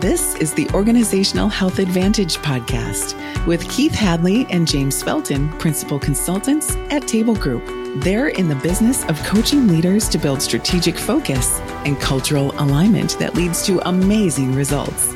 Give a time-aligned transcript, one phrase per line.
[0.00, 3.16] This is the Organizational Health Advantage podcast
[3.48, 7.64] with Keith Hadley and James Felton, principal consultants at Table Group.
[8.04, 13.34] They're in the business of coaching leaders to build strategic focus and cultural alignment that
[13.34, 15.08] leads to amazing results.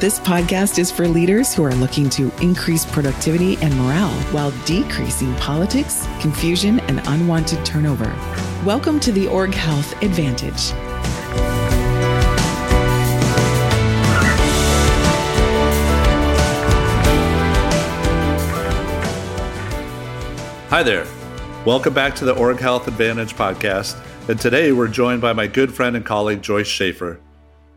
[0.00, 5.32] This podcast is for leaders who are looking to increase productivity and morale while decreasing
[5.36, 8.12] politics, confusion, and unwanted turnover.
[8.64, 10.72] Welcome to the Org Health Advantage.
[20.74, 21.06] Hi there.
[21.64, 23.96] Welcome back to the Org Health Advantage podcast.
[24.28, 27.20] And today we're joined by my good friend and colleague, Joyce Schaefer.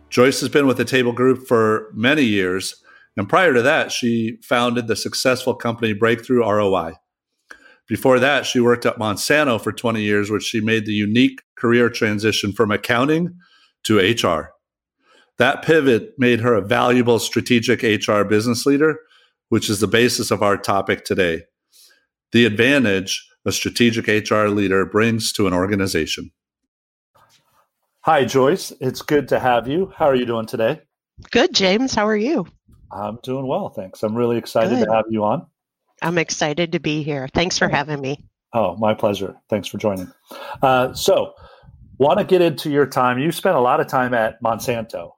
[0.10, 2.84] Joyce has been with the Table Group for many years.
[3.16, 6.94] And prior to that, she founded the successful company Breakthrough ROI.
[7.88, 11.92] Before that, she worked at Monsanto for 20 years, which she made the unique career
[11.92, 13.36] transition from accounting
[13.84, 14.54] to HR.
[15.38, 19.02] That pivot made her a valuable strategic HR business leader,
[19.50, 21.44] which is the basis of our topic today
[22.32, 26.32] the advantage a strategic HR leader brings to an organization.
[28.02, 28.74] Hi, Joyce.
[28.82, 29.92] It's good to have you.
[29.96, 30.82] How are you doing today?
[31.32, 31.96] Good, James.
[31.96, 32.46] How are you?
[32.92, 34.04] I'm doing well, thanks.
[34.04, 34.86] I'm really excited good.
[34.86, 35.46] to have you on.
[36.02, 37.28] I'm excited to be here.
[37.34, 38.24] Thanks for having me.
[38.54, 39.36] Oh, my pleasure.
[39.50, 40.12] Thanks for joining.
[40.62, 41.34] Uh, so,
[41.98, 43.18] want to get into your time.
[43.18, 45.12] You spent a lot of time at Monsanto.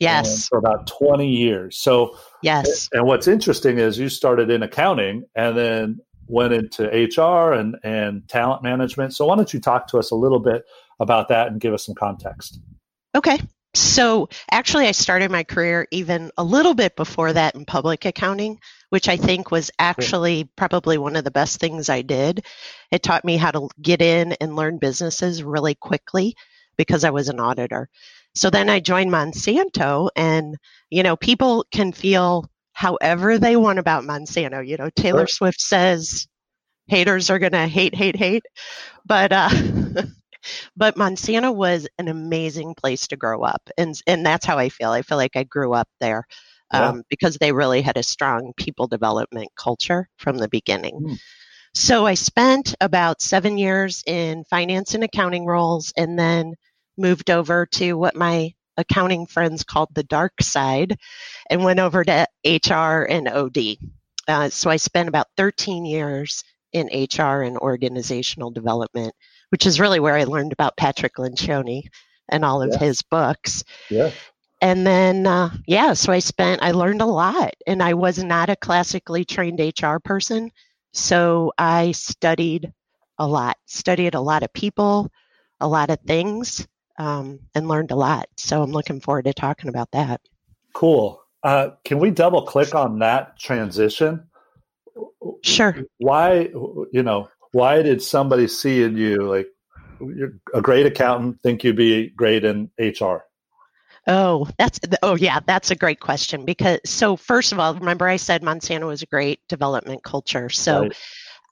[0.00, 0.48] Yes.
[0.48, 1.78] For about 20 years.
[1.78, 2.88] So, yes.
[2.92, 8.26] And what's interesting is you started in accounting and then went into HR and, and
[8.28, 9.14] talent management.
[9.14, 10.64] So, why don't you talk to us a little bit
[11.00, 12.60] about that and give us some context?
[13.14, 13.40] Okay.
[13.74, 18.60] So, actually, I started my career even a little bit before that in public accounting,
[18.90, 22.44] which I think was actually probably one of the best things I did.
[22.92, 26.36] It taught me how to get in and learn businesses really quickly
[26.76, 27.88] because I was an auditor.
[28.36, 30.56] So then I joined Monsanto, and
[30.90, 34.66] you know, people can feel however they want about Monsanto.
[34.66, 35.28] You know, Taylor sure.
[35.28, 36.26] Swift says
[36.86, 38.44] haters are going to hate, hate, hate.
[39.06, 39.48] But, uh,
[40.76, 43.62] but Monsanto was an amazing place to grow up.
[43.78, 44.90] And, and that's how I feel.
[44.90, 46.26] I feel like I grew up there
[46.72, 47.02] um, yeah.
[47.08, 51.00] because they really had a strong people development culture from the beginning.
[51.00, 51.18] Mm.
[51.74, 56.54] So I spent about seven years in finance and accounting roles and then
[56.96, 60.98] moved over to what my accounting friends called the dark side
[61.50, 63.76] and went over to HR and OD.
[64.26, 69.14] Uh, so I spent about 13 years in HR and organizational development,
[69.50, 71.84] which is really where I learned about Patrick Lencioni
[72.28, 72.78] and all of yeah.
[72.78, 73.64] his books.
[73.90, 74.10] Yeah.
[74.60, 78.48] And then, uh, yeah, so I spent, I learned a lot, and I was not
[78.48, 80.50] a classically trained HR person.
[80.92, 82.72] So I studied
[83.18, 85.10] a lot, studied a lot of people,
[85.60, 86.66] a lot of things,
[86.98, 88.28] um, and learned a lot.
[88.36, 90.20] So I'm looking forward to talking about that.
[90.72, 91.22] Cool.
[91.42, 94.26] Uh, can we double click on that transition?
[95.42, 95.76] Sure.
[95.98, 96.50] Why,
[96.92, 99.48] you know, why did somebody see in you like
[100.00, 103.18] you're a great accountant think you'd be great in HR?
[104.06, 108.16] Oh, that's oh yeah, that's a great question because so first of all, remember I
[108.16, 110.50] said Monsanto was a great development culture.
[110.50, 110.96] So right.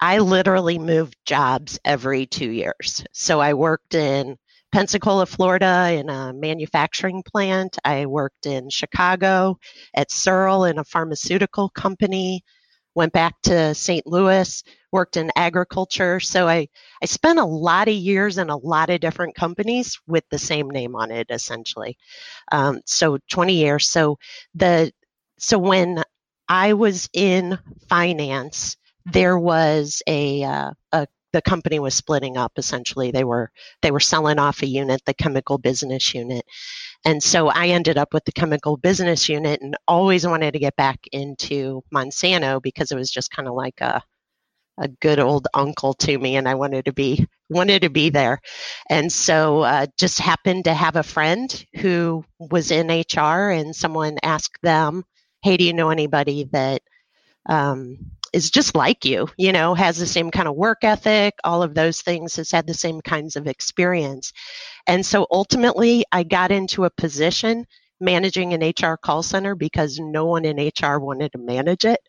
[0.00, 3.04] I literally moved jobs every 2 years.
[3.12, 4.36] So I worked in
[4.72, 7.78] Pensacola, Florida, in a manufacturing plant.
[7.84, 9.59] I worked in Chicago
[9.94, 12.43] at Searle in a pharmaceutical company.
[12.94, 14.06] Went back to St.
[14.06, 16.21] Louis, worked in agriculture.
[16.21, 16.69] So I,
[17.03, 20.69] I spent a lot of years in a lot of different companies with the same
[20.69, 21.97] name on it, essentially.
[22.50, 23.89] Um, so 20 years.
[23.89, 24.19] So
[24.54, 24.93] the
[25.39, 26.03] so when
[26.49, 27.59] I was in
[27.89, 33.10] finance, there was a, uh, a the company was splitting up essentially.
[33.10, 33.50] They were
[33.82, 36.44] they were selling off a unit the chemical business unit.
[37.04, 40.76] And so i ended up with the chemical business unit and always wanted to get
[40.76, 44.03] back into monsanto because it was just kind of like a
[44.78, 48.41] a good old uncle to me and i wanted to be wanted to be there.
[48.88, 54.16] And so uh, just happened to have a friend who was in hr and someone
[54.22, 55.04] asked them
[55.42, 56.83] hey do you know anybody that
[57.48, 57.98] um,
[58.32, 61.74] is just like you, you know, has the same kind of work ethic, all of
[61.74, 64.32] those things, has had the same kinds of experience.
[64.86, 67.66] And so ultimately, I got into a position
[68.00, 72.00] managing an HR call center because no one in HR wanted to manage it.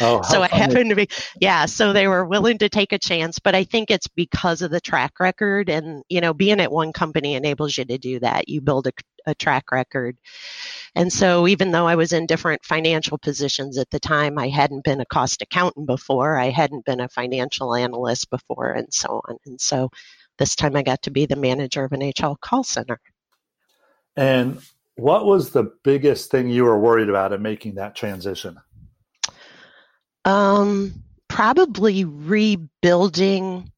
[0.00, 1.08] Oh, so I happened to be,
[1.40, 1.66] yeah.
[1.66, 4.80] So they were willing to take a chance, but I think it's because of the
[4.80, 8.48] track record, and you know, being at one company enables you to do that.
[8.48, 8.92] You build a,
[9.26, 10.16] a track record,
[10.94, 14.84] and so even though I was in different financial positions at the time, I hadn't
[14.84, 19.36] been a cost accountant before, I hadn't been a financial analyst before, and so on.
[19.46, 19.90] And so
[20.38, 23.00] this time I got to be the manager of an HR call center.
[24.16, 24.60] And
[24.96, 28.58] what was the biggest thing you were worried about in making that transition?
[30.24, 33.72] Um, probably rebuilding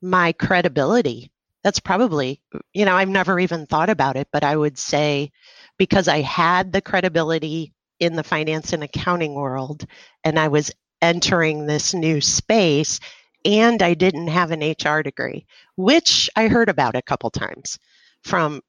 [0.00, 1.32] my credibility.
[1.68, 2.40] That's probably,
[2.72, 5.32] you know, I've never even thought about it, but I would say
[5.76, 9.84] because I had the credibility in the finance and accounting world
[10.24, 10.70] and I was
[11.02, 13.00] entering this new space
[13.44, 15.44] and I didn't have an HR degree,
[15.76, 17.78] which I heard about a couple times
[18.22, 18.62] from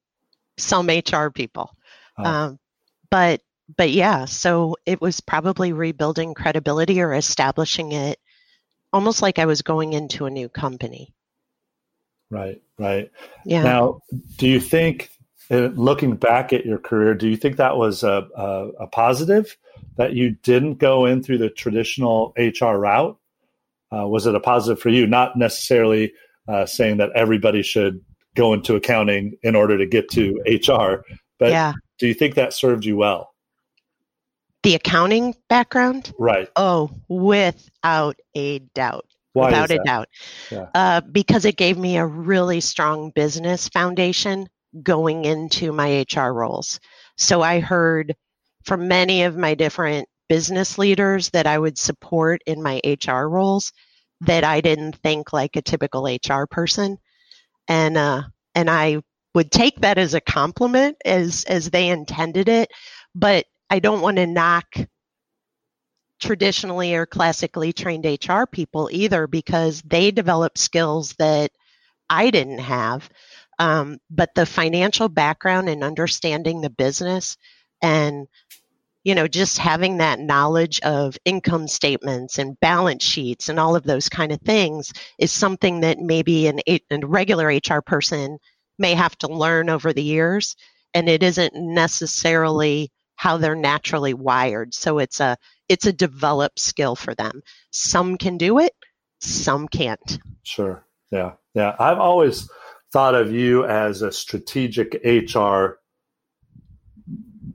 [0.58, 1.74] some HR people.
[2.18, 2.26] Oh.
[2.26, 2.60] Um,
[3.10, 3.40] but
[3.78, 8.20] but yeah, so it was probably rebuilding credibility or establishing it
[8.92, 11.14] almost like I was going into a new company.
[12.32, 13.12] Right, right.
[13.46, 13.64] Yeah.
[13.64, 14.02] Now,
[14.38, 15.10] do you think,
[15.50, 19.58] uh, looking back at your career, do you think that was a, a, a positive
[19.98, 23.18] that you didn't go in through the traditional HR route?
[23.92, 25.08] Uh, was it a positive for you?
[25.08, 26.14] Not necessarily
[26.48, 28.02] uh, saying that everybody should
[28.36, 31.04] go into accounting in order to get to HR,
[31.40, 31.74] but yeah.
[31.98, 33.34] do you think that served you well?
[34.62, 36.14] The accounting background?
[36.20, 36.50] Right.
[36.56, 39.06] Oh, without a doubt.
[39.34, 40.08] Why without a doubt.
[40.52, 40.68] Yeah.
[40.74, 44.48] Uh, because it gave me a really strong business foundation
[44.84, 46.80] going into my HR roles.
[47.18, 48.16] So I heard
[48.66, 53.72] from many of my different business leaders that I would support in my HR roles
[54.22, 56.98] that I didn't think like a typical HR person.
[57.68, 58.24] And uh,
[58.56, 59.02] and I
[59.36, 62.70] would take that as a compliment as as they intended it,
[63.16, 64.76] but I don't want to knock
[66.20, 71.52] traditionally or classically trained HR people either because they develop skills that
[72.10, 73.10] I didn't have.
[73.60, 77.38] Um, but the financial background and understanding the business
[77.82, 78.28] and
[79.04, 83.84] you know just having that knowledge of income statements and balance sheets and all of
[83.84, 88.38] those kind of things is something that maybe an, a regular hr person
[88.78, 90.56] may have to learn over the years
[90.94, 95.38] and it isn't necessarily how they're naturally wired so it's a
[95.70, 97.42] it's a developed skill for them.
[97.72, 98.74] Some can do it,
[99.22, 100.20] some can't.
[100.44, 100.84] Sure.
[101.12, 101.34] Yeah.
[101.54, 101.76] Yeah.
[101.80, 102.50] I've always
[102.92, 105.80] thought of you as a strategic HR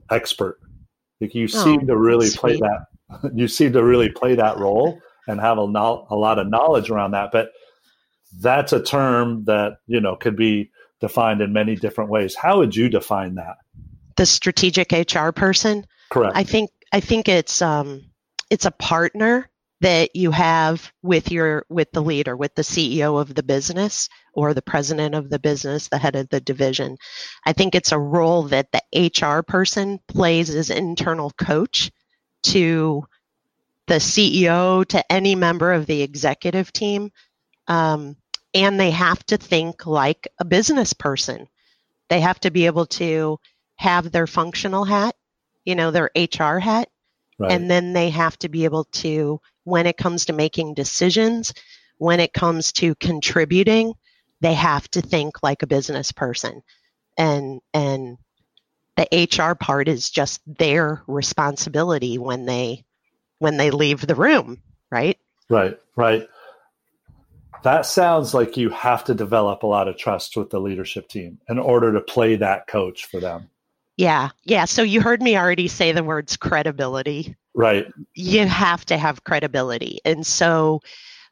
[0.09, 0.59] expert.
[1.19, 2.39] Like you oh, seem to really sweet.
[2.39, 2.87] play that.
[3.35, 6.89] You seem to really play that role and have a, no, a lot of knowledge
[6.89, 7.29] around that.
[7.31, 7.51] But
[8.39, 10.71] that's a term that you know could be
[11.01, 12.35] defined in many different ways.
[12.35, 13.57] How would you define that?
[14.17, 15.85] The strategic HR person.
[16.09, 16.35] Correct.
[16.35, 18.05] I think I think it's um,
[18.49, 19.49] it's a partner
[19.81, 24.53] that you have with your with the leader, with the CEO of the business or
[24.53, 26.95] the president of the business, the head of the division.
[27.45, 31.91] I think it's a role that the HR person plays as internal coach
[32.43, 33.03] to
[33.87, 37.11] the CEO, to any member of the executive team.
[37.67, 38.15] Um,
[38.53, 41.49] and they have to think like a business person.
[42.07, 43.37] They have to be able to
[43.75, 45.13] have their functional hat
[45.65, 46.89] you know, their HR hat.
[47.37, 47.51] Right.
[47.51, 51.53] And then they have to be able to, when it comes to making decisions,
[51.97, 53.93] when it comes to contributing,
[54.41, 56.61] they have to think like a business person.
[57.17, 58.17] And, and
[58.95, 62.85] the HR part is just their responsibility when they,
[63.39, 65.17] when they leave the room, right?
[65.49, 66.27] Right, right.
[67.63, 71.39] That sounds like you have to develop a lot of trust with the leadership team
[71.49, 73.49] in order to play that coach for them.
[73.97, 74.65] Yeah, yeah.
[74.65, 77.35] So you heard me already say the words credibility.
[77.53, 77.87] Right.
[78.13, 79.99] You have to have credibility.
[80.03, 80.81] And so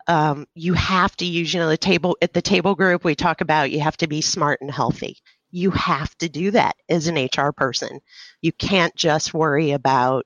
[0.08, 3.41] um, you have to use, you know, the table at the table group, we talk
[3.41, 5.17] about you have to be smart and healthy.
[5.51, 8.00] You have to do that as an HR person.
[8.41, 10.25] You can't just worry about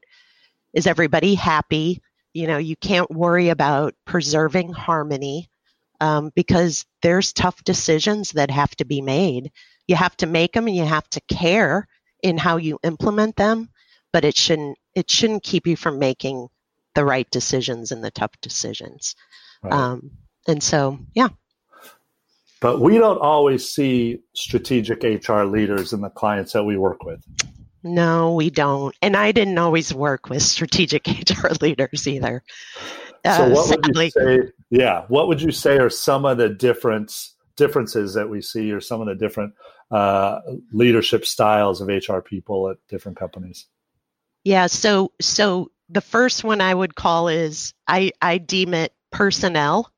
[0.73, 2.01] is everybody happy?
[2.33, 5.49] You know, you can't worry about preserving harmony
[5.99, 9.51] um, because there's tough decisions that have to be made.
[9.87, 11.87] You have to make them and you have to care
[12.23, 13.69] in how you implement them,
[14.11, 16.47] but it shouldn't it shouldn't keep you from making
[16.95, 19.15] the right decisions and the tough decisions.
[19.61, 19.73] Right.
[19.73, 20.11] Um,
[20.47, 21.29] and so, yeah.
[22.59, 27.23] But we don't always see strategic HR leaders in the clients that we work with.
[27.83, 28.95] No, we don't.
[29.01, 32.43] And I didn't always work with strategic HR leaders either.
[33.23, 34.11] Uh, so what sadly.
[34.15, 34.51] would you say?
[34.69, 38.81] Yeah, what would you say are some of the difference differences that we see, or
[38.81, 39.53] some of the different
[39.91, 40.39] uh,
[40.71, 43.67] leadership styles of HR people at different companies?
[44.43, 49.91] Yeah, so so the first one I would call is I I deem it personnel.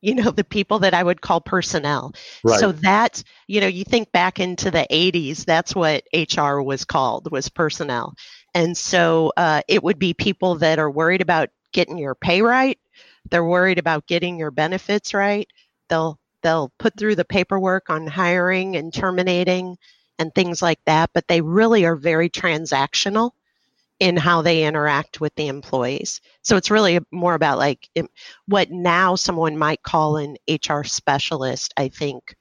[0.00, 2.12] You know, the people that I would call personnel.
[2.42, 2.58] Right.
[2.58, 7.30] So that, you know, you think back into the 80s, that's what HR was called,
[7.30, 8.14] was personnel.
[8.52, 12.80] And so uh, it would be people that are worried about getting your pay right.
[13.30, 15.46] They're worried about getting your benefits right.
[15.88, 19.76] They'll They'll put through the paperwork on hiring and terminating
[20.18, 23.32] and things like that, but they really are very transactional
[24.00, 26.20] in how they interact with the employees.
[26.42, 27.88] So it's really more about like
[28.46, 31.72] what now someone might call an HR specialist.
[31.76, 32.34] I think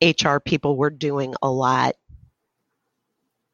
[0.00, 1.96] HR people were doing a lot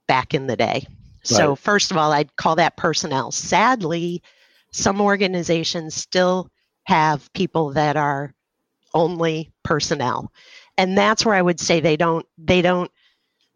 [0.06, 0.86] back in the day.
[0.86, 0.88] Right.
[1.22, 3.30] So, first of all, I'd call that personnel.
[3.32, 4.22] Sadly,
[4.70, 6.50] some organizations still
[6.84, 8.34] have people that are
[8.94, 10.32] only personnel.
[10.78, 12.90] And that's where I would say they don't they don't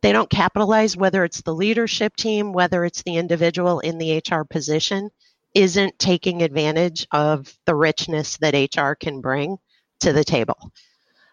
[0.02, 4.44] they don't capitalize whether it's the leadership team, whether it's the individual in the HR
[4.44, 5.10] position
[5.54, 9.56] isn't taking advantage of the richness that HR can bring
[10.00, 10.72] to the table.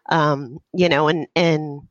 [0.10, 1.82] Um, you know, and and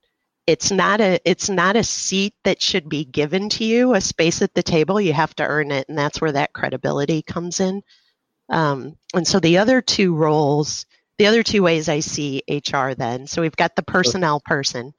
[0.46, 4.42] it's not a it's not a seat that should be given to you, a space
[4.42, 5.00] at the table.
[5.00, 7.82] You have to earn it, and that's where that credibility comes in.
[8.50, 10.86] Um, and so the other two roles,
[11.18, 13.26] the other two ways I see HR then.
[13.26, 14.92] So we've got the personnel person.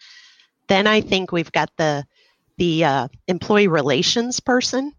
[0.67, 2.05] Then I think we've got the
[2.57, 4.93] the uh, employee relations person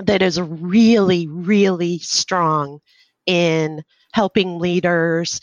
[0.00, 2.80] that is really, really strong
[3.26, 3.82] in
[4.12, 5.40] helping leaders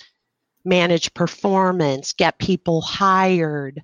[0.63, 3.81] manage performance, get people hired,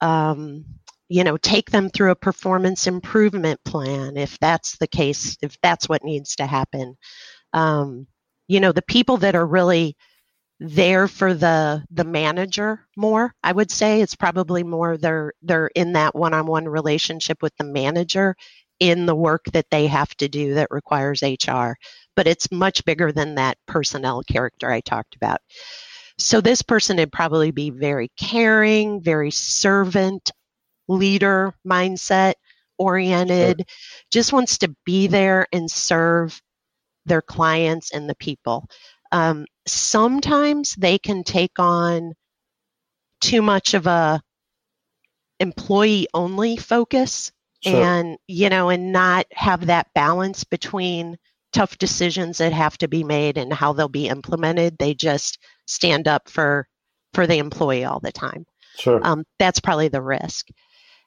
[0.00, 0.64] um,
[1.08, 5.88] you know, take them through a performance improvement plan if that's the case, if that's
[5.88, 6.96] what needs to happen.
[7.52, 8.06] Um,
[8.46, 9.96] you know, the people that are really
[10.60, 14.02] there for the the manager more i would say.
[14.02, 18.36] It's probably more they're they're in that one-on-one relationship with the manager
[18.78, 21.72] in the work that they have to do that requires hr
[22.14, 25.40] but it's much bigger than that personnel character i talked about.
[26.18, 30.30] So this person would probably be very caring very servant
[30.88, 32.34] leader mindset
[32.78, 33.66] oriented sure.
[34.12, 36.40] just wants to be there and serve
[37.06, 38.66] their clients and the people
[39.12, 42.14] um, sometimes they can take on
[43.20, 44.22] too much of a
[45.38, 47.82] employee only focus sure.
[47.82, 51.16] and you know and not have that balance between
[51.52, 54.76] tough decisions that have to be made and how they'll be implemented.
[54.78, 56.66] They just stand up for
[57.12, 58.46] for the employee all the time.
[58.76, 59.00] Sure.
[59.02, 60.48] Um, that's probably the risk.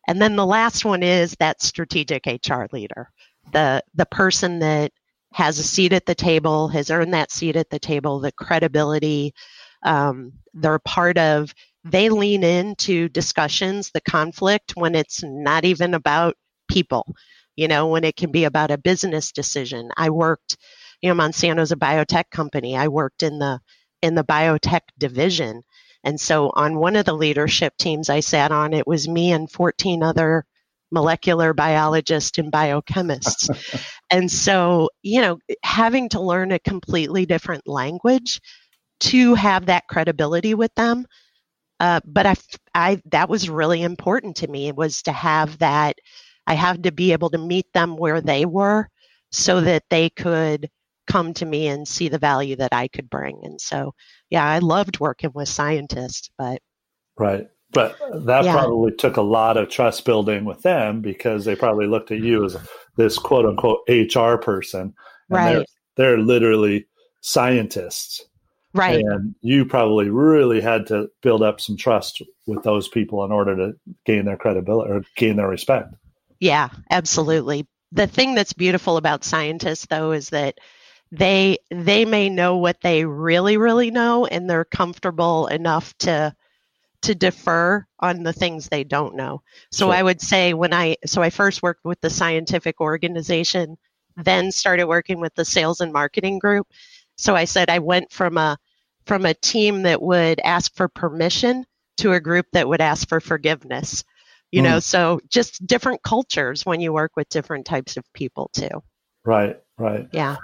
[0.08, 3.10] And then the last one is that strategic hr leader
[3.52, 4.92] the the person that
[5.34, 9.34] has a seat at the table, has earned that seat at the table, the credibility.
[9.84, 16.36] Um, they're part of, they lean into discussions, the conflict when it's not even about
[16.70, 17.16] people,
[17.56, 19.90] you know, when it can be about a business decision.
[19.98, 20.58] I worked,
[21.02, 22.78] you know, Monsanto's a biotech company.
[22.78, 23.60] I worked in the
[24.02, 25.64] in the biotech division.
[26.04, 29.50] And so on one of the leadership teams I sat on, it was me and
[29.50, 30.46] 14 other
[30.94, 33.50] molecular biologists and biochemists.
[34.12, 38.40] and so, you know, having to learn a completely different language
[39.02, 41.06] to have that credibility with them.
[41.80, 42.36] Uh, but I,
[42.74, 45.98] I, that was really important to me was to have that.
[46.46, 48.88] I had to be able to meet them where they were
[49.32, 50.70] so that they could
[51.08, 53.42] come to me and see the value that I could bring.
[53.44, 53.94] And so,
[54.30, 56.62] yeah, I loved working with scientists, but.
[57.18, 57.48] Right.
[57.74, 58.54] But that yeah.
[58.54, 62.46] probably took a lot of trust building with them because they probably looked at you
[62.46, 62.58] as
[62.98, 64.94] this quote unquote HR person.
[65.30, 65.54] right.
[65.54, 65.66] They're,
[65.96, 66.88] they're literally
[67.22, 68.24] scientists.
[68.76, 69.04] Right.
[69.06, 73.56] And you probably really had to build up some trust with those people in order
[73.56, 73.74] to
[74.06, 75.94] gain their credibility or gain their respect.
[76.40, 77.68] Yeah, absolutely.
[77.92, 80.58] The thing that's beautiful about scientists though is that
[81.12, 86.36] they they may know what they really really know and they're comfortable enough to
[87.04, 89.42] to defer on the things they don't know.
[89.72, 89.94] So sure.
[89.94, 93.78] I would say when I so I first worked with the scientific organization,
[94.18, 96.68] then started working with the sales and marketing group.
[97.18, 98.58] So I said I went from a
[99.06, 101.66] from a team that would ask for permission
[101.98, 104.04] to a group that would ask for forgiveness.
[104.52, 104.66] You mm.
[104.66, 108.82] know, so just different cultures when you work with different types of people too.
[109.26, 110.08] Right, right.
[110.14, 110.38] Yeah.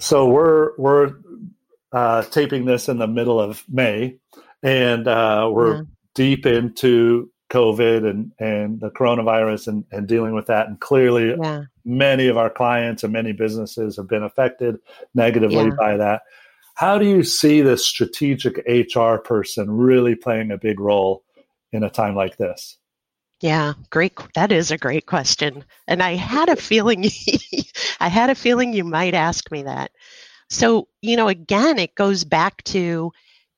[0.00, 1.14] So we're we're
[1.92, 4.18] uh, taping this in the middle of May
[4.62, 5.82] and uh, we're yeah.
[6.14, 10.68] deep into COVID and and the coronavirus and and dealing with that.
[10.68, 11.62] And clearly, yeah.
[11.84, 14.76] many of our clients and many businesses have been affected
[15.14, 15.76] negatively yeah.
[15.78, 16.22] by that.
[16.74, 21.24] How do you see the strategic HR person really playing a big role
[21.72, 22.78] in a time like this?
[23.40, 24.16] Yeah, great.
[24.34, 27.06] That is a great question, and I had a feeling.
[28.00, 29.92] I had a feeling you might ask me that.
[30.50, 33.12] So you know, again, it goes back to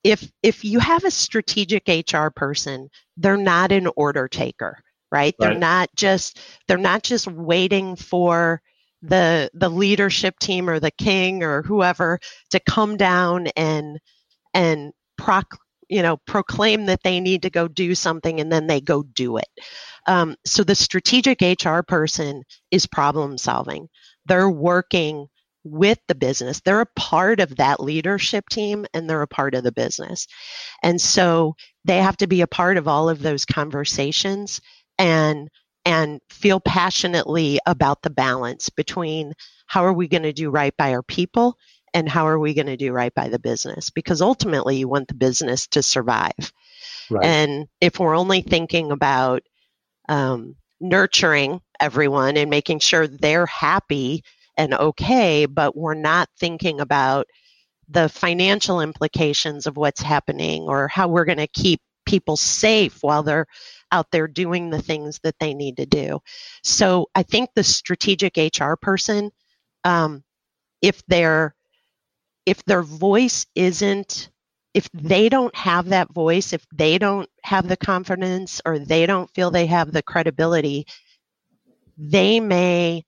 [0.04, 4.78] if if you have a strategic HR person, they're not an order taker,
[5.10, 5.20] right?
[5.20, 5.34] right?
[5.38, 8.62] They're not just they're not just waiting for
[9.02, 12.18] the the leadership team or the king or whoever
[12.50, 13.98] to come down and
[14.54, 15.56] and proc
[15.90, 19.36] you know, proclaim that they need to go do something and then they go do
[19.36, 19.48] it.
[20.06, 23.88] Um, so the strategic HR person is problem solving.
[24.24, 25.26] They're working
[25.64, 26.60] with the business.
[26.60, 30.26] They're a part of that leadership team and they're a part of the business.
[30.82, 34.60] And so they have to be a part of all of those conversations
[34.98, 35.48] and
[35.86, 39.32] and feel passionately about the balance between
[39.66, 41.56] how are we going to do right by our people
[41.94, 45.08] and how are we going to do right by the business because ultimately you want
[45.08, 46.52] the business to survive.
[47.10, 47.24] Right.
[47.24, 49.42] And if we're only thinking about
[50.08, 54.22] um, nurturing everyone and making sure they're happy
[54.60, 57.26] and okay, but we're not thinking about
[57.88, 63.22] the financial implications of what's happening or how we're going to keep people safe while
[63.22, 63.46] they're
[63.90, 66.20] out there doing the things that they need to do.
[66.62, 69.30] So I think the strategic HR person,
[69.84, 70.22] um,
[70.82, 71.54] if their
[72.44, 74.28] if their voice isn't
[74.74, 79.30] if they don't have that voice, if they don't have the confidence or they don't
[79.34, 80.86] feel they have the credibility,
[81.96, 83.04] they may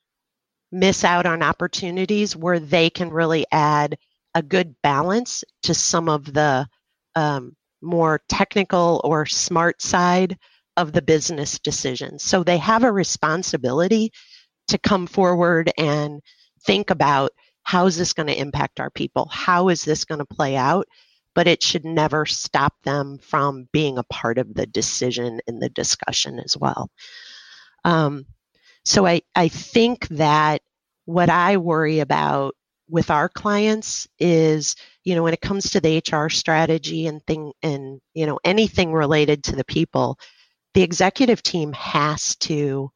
[0.73, 3.97] miss out on opportunities where they can really add
[4.35, 6.67] a good balance to some of the
[7.15, 10.39] um, more technical or smart side
[10.77, 12.23] of the business decisions.
[12.23, 14.11] So they have a responsibility
[14.69, 16.23] to come forward and
[16.65, 17.33] think about
[17.65, 19.29] how is this going to impact our people?
[19.31, 20.87] How is this going to play out?
[21.35, 25.69] But it should never stop them from being a part of the decision in the
[25.69, 26.91] discussion as well.
[27.85, 28.27] Um,
[28.85, 30.63] so I, I think that
[31.05, 32.55] what I worry about
[32.89, 37.53] with our clients is, you know, when it comes to the HR strategy and thing
[37.63, 40.19] and, you know, anything related to the people,
[40.75, 42.91] the executive team has to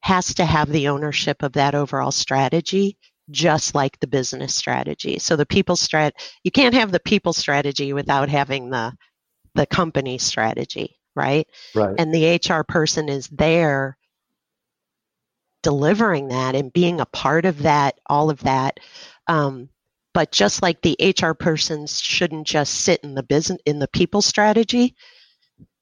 [0.00, 2.96] has to have the ownership of that overall strategy
[3.30, 5.18] just like the business strategy.
[5.18, 6.12] So the people strat
[6.44, 8.94] you can't have the people strategy without having the
[9.54, 11.46] the company strategy, right?
[11.74, 11.94] Right.
[11.98, 13.97] And the HR person is there
[15.62, 18.80] delivering that and being a part of that, all of that.
[19.26, 19.68] Um,
[20.14, 24.22] but just like the HR person shouldn't just sit in the business in the people
[24.22, 24.94] strategy,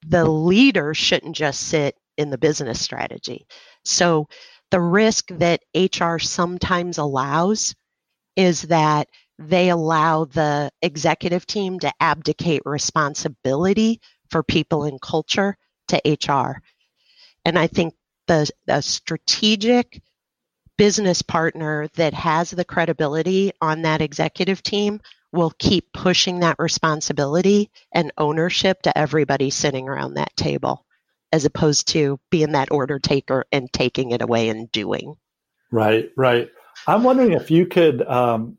[0.07, 3.47] the leader shouldn't just sit in the business strategy.
[3.85, 4.29] So
[4.71, 7.75] the risk that HR sometimes allows
[8.37, 14.01] is that they allow the executive team to abdicate responsibility
[14.31, 15.57] for people and culture
[15.89, 16.63] to HR.
[17.45, 17.95] And I think
[18.27, 20.03] the, the strategic
[20.77, 25.01] business partner that has the credibility on that executive team
[25.33, 30.85] will keep pushing that responsibility and ownership to everybody sitting around that table
[31.33, 35.15] as opposed to being that order taker and taking it away and doing.
[35.73, 36.49] Right, right.
[36.87, 38.59] I'm wondering if you could um,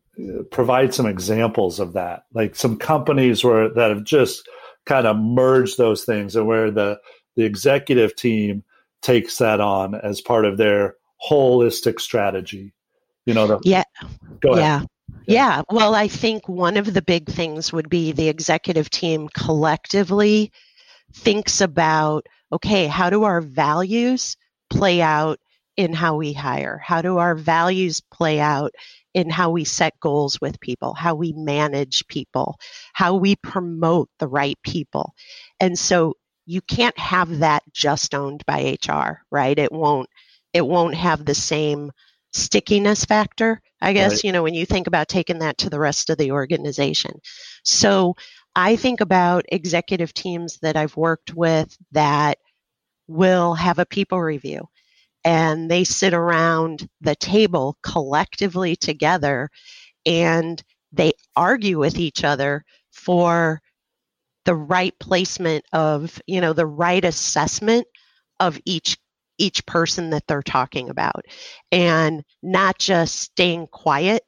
[0.51, 4.47] provide some examples of that, like some companies where that have just
[4.85, 6.99] kind of merged those things, and where the
[7.35, 8.63] the executive team
[9.01, 10.95] takes that on as part of their
[11.29, 12.73] holistic strategy.
[13.25, 13.83] You know, the, yeah,
[14.39, 14.63] go ahead.
[14.63, 14.81] Yeah.
[15.25, 20.51] Yeah, well, I think one of the big things would be the executive team collectively
[21.13, 24.37] thinks about okay, how do our values
[24.69, 25.39] play out
[25.75, 26.81] in how we hire?
[26.83, 28.71] How do our values play out
[29.13, 32.57] in how we set goals with people, how we manage people,
[32.93, 35.13] how we promote the right people?
[35.59, 36.15] And so
[36.47, 39.59] you can't have that just owned by HR, right?
[39.59, 40.09] It won't
[40.53, 41.91] it won't have the same
[42.31, 44.23] stickiness factor, I guess, right.
[44.23, 47.19] you know, when you think about taking that to the rest of the organization.
[47.63, 48.15] So
[48.55, 52.39] I think about executive teams that I've worked with that
[53.07, 54.67] will have a people review
[55.23, 59.49] and they sit around the table collectively together
[60.05, 63.61] and they argue with each other for
[64.47, 67.85] the right placement of, you know, the right assessment
[68.39, 68.97] of each
[69.39, 71.23] each person that they're talking about
[71.71, 74.23] and not just staying quiet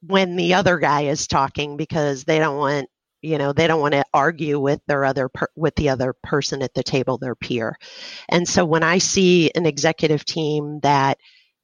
[0.00, 2.88] when the other guy is talking because they don't want
[3.20, 6.62] you know they don't want to argue with their other per- with the other person
[6.62, 7.76] at the table their peer.
[8.30, 11.18] And so when i see an executive team that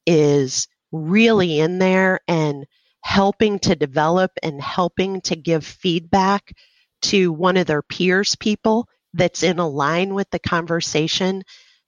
[0.06, 2.66] is really in there and
[3.02, 6.52] helping to develop and helping to give feedback
[7.02, 11.42] to one of their peers people that's in a line with the conversation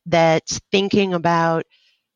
[0.06, 1.64] that's thinking about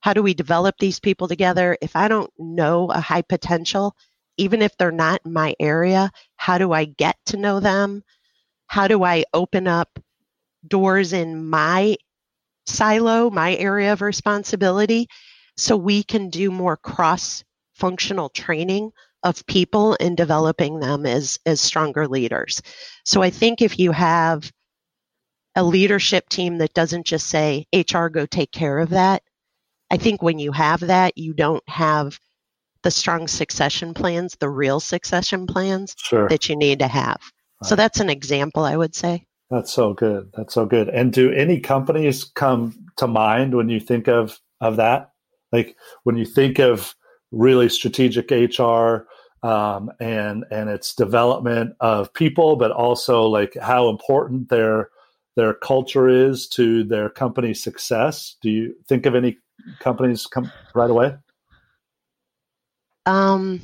[0.01, 3.95] how do we develop these people together if i don't know a high potential
[4.37, 8.03] even if they're not in my area, how do I get to know them?
[8.67, 9.99] How do I open up
[10.67, 11.97] doors in my
[12.67, 15.09] silo, my area of responsibility,
[15.57, 18.91] so we can do more cross functional training
[19.25, 22.63] of people and developing them as as stronger leaders.
[23.05, 24.53] So I think if you have
[25.57, 29.23] a leadership team that doesn't just say HR go take care of that,
[29.91, 32.19] I think when you have that, you don't have
[32.83, 36.29] the strong succession plans, the real succession plans sure.
[36.29, 37.19] that you need to have.
[37.63, 37.69] Right.
[37.69, 39.25] So that's an example, I would say.
[39.51, 40.31] That's so good.
[40.37, 40.89] That's so good.
[40.89, 45.11] And do any companies come to mind when you think of of that?
[45.53, 46.95] Like when you think of
[47.31, 49.07] really strategic HR
[49.45, 54.89] um, and and its development of people, but also like how important their
[55.37, 58.37] their culture is to their company success.
[58.41, 59.37] Do you think of any
[59.81, 61.17] companies come right away?
[63.05, 63.61] Um,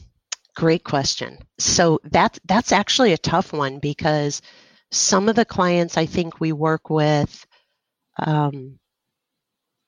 [0.55, 1.39] great question.
[1.59, 4.43] So that's that's actually a tough one because
[4.91, 7.47] some of the clients I think we work with,
[8.19, 8.79] um,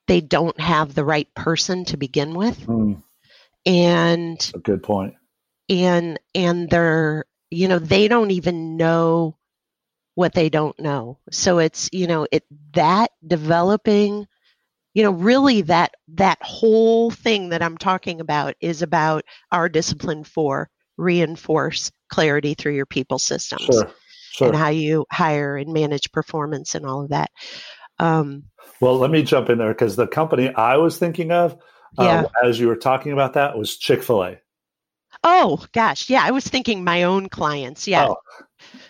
[0.07, 2.99] they don't have the right person to begin with, mm.
[3.63, 5.13] and a good point.
[5.69, 9.37] And and they're you know they don't even know
[10.15, 11.19] what they don't know.
[11.31, 14.27] So it's you know it that developing
[14.93, 20.23] you know really that that whole thing that i'm talking about is about our discipline
[20.23, 23.91] for reinforce clarity through your people systems sure,
[24.31, 24.47] sure.
[24.47, 27.31] and how you hire and manage performance and all of that
[27.99, 28.43] um,
[28.79, 31.57] well let me jump in there because the company i was thinking of
[31.99, 32.25] yeah.
[32.43, 34.37] as you were talking about that was chick-fil-a
[35.23, 38.17] oh gosh yeah i was thinking my own clients yeah oh.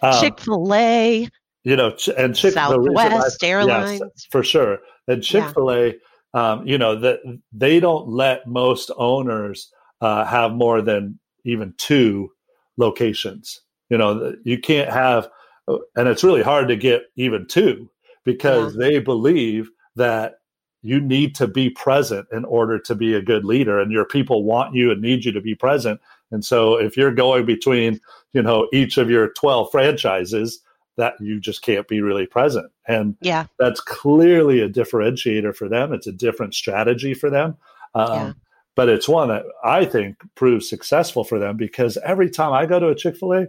[0.01, 1.27] um, chick-fil-a
[1.63, 4.79] you know, and Chick Southwest Airlines yes, for sure.
[5.07, 5.93] And Chick Fil A, yeah.
[6.33, 7.19] um, you know, that
[7.51, 12.31] they don't let most owners uh, have more than even two
[12.77, 13.61] locations.
[13.89, 15.29] You know, you can't have,
[15.67, 17.89] uh, and it's really hard to get even two
[18.25, 18.87] because yeah.
[18.87, 20.35] they believe that
[20.81, 24.43] you need to be present in order to be a good leader, and your people
[24.43, 26.01] want you and need you to be present.
[26.33, 28.01] And so, if you're going between,
[28.33, 30.59] you know, each of your twelve franchises
[30.97, 32.71] that you just can't be really present.
[32.87, 35.93] And yeah, that's clearly a differentiator for them.
[35.93, 37.57] It's a different strategy for them.
[37.95, 38.33] Um, yeah.
[38.75, 42.79] But it's one that I think proves successful for them because every time I go
[42.79, 43.47] to a Chick fil A,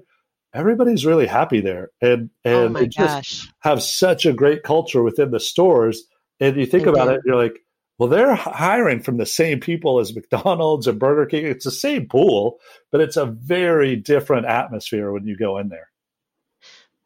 [0.53, 1.91] everybody's really happy there.
[2.03, 3.49] And, oh and oh just gosh.
[3.61, 6.05] have such a great culture within the stores.
[6.41, 7.64] And you think about it, you're like,
[7.99, 11.47] well, they're hiring from the same people as McDonald's and Burger King.
[11.47, 12.59] It's the same pool,
[12.91, 15.91] but it's a very different atmosphere when you go in there.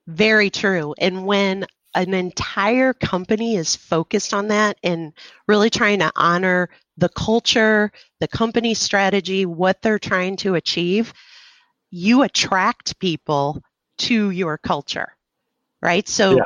[0.06, 0.94] Very true.
[0.98, 5.12] And when an entire company is focused on that and
[5.46, 11.12] really trying to honor the culture, the company strategy, what they're trying to achieve,
[11.90, 13.62] you attract people
[13.98, 15.14] to your culture,
[15.82, 16.08] right?
[16.08, 16.42] So yeah.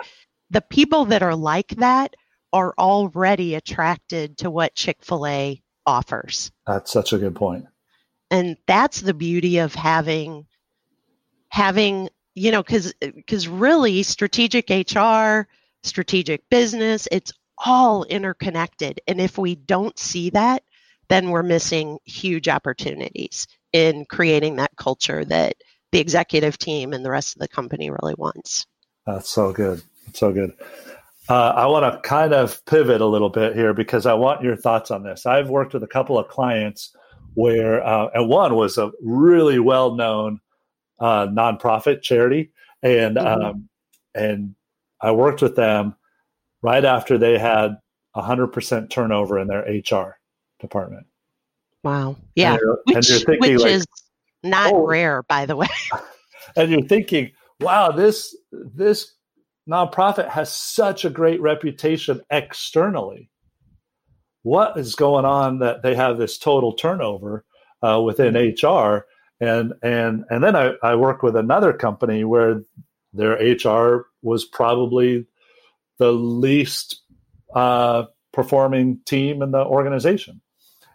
[0.50, 2.14] the people that are like that
[2.52, 6.50] are already attracted to what Chick fil A offers.
[6.66, 7.66] That's such a good point.
[8.30, 10.46] And that's the beauty of having
[11.48, 15.46] having you know, because because really strategic HR,
[15.82, 19.00] strategic business, it's all interconnected.
[19.06, 20.62] And if we don't see that,
[21.08, 25.56] then we're missing huge opportunities in creating that culture that
[25.92, 28.66] the executive team and the rest of the company really wants.
[29.06, 29.82] That's so good.
[30.06, 30.54] That's so good.
[31.32, 34.54] Uh, I want to kind of pivot a little bit here because I want your
[34.54, 35.24] thoughts on this.
[35.24, 36.94] I've worked with a couple of clients
[37.32, 40.40] where, uh, and one was a really well known
[41.00, 43.44] uh, nonprofit charity, and mm-hmm.
[43.44, 43.68] um,
[44.14, 44.54] and
[45.00, 45.96] I worked with them
[46.60, 47.78] right after they had
[48.14, 50.18] hundred percent turnover in their HR
[50.60, 51.06] department.
[51.82, 52.16] Wow!
[52.34, 53.86] Yeah, and you're, which, and thinking, which like, is
[54.42, 54.86] not oh.
[54.86, 55.68] rare, by the way.
[56.56, 59.14] and you're thinking, wow, this this
[59.68, 63.30] nonprofit has such a great reputation externally.
[64.42, 67.44] What is going on that they have this total turnover
[67.82, 68.66] uh, within mm-hmm.
[68.66, 69.06] HR?
[69.42, 72.62] and and and then I, I work with another company where
[73.12, 75.26] their HR was probably
[75.98, 77.02] the least
[77.54, 80.40] uh, performing team in the organization,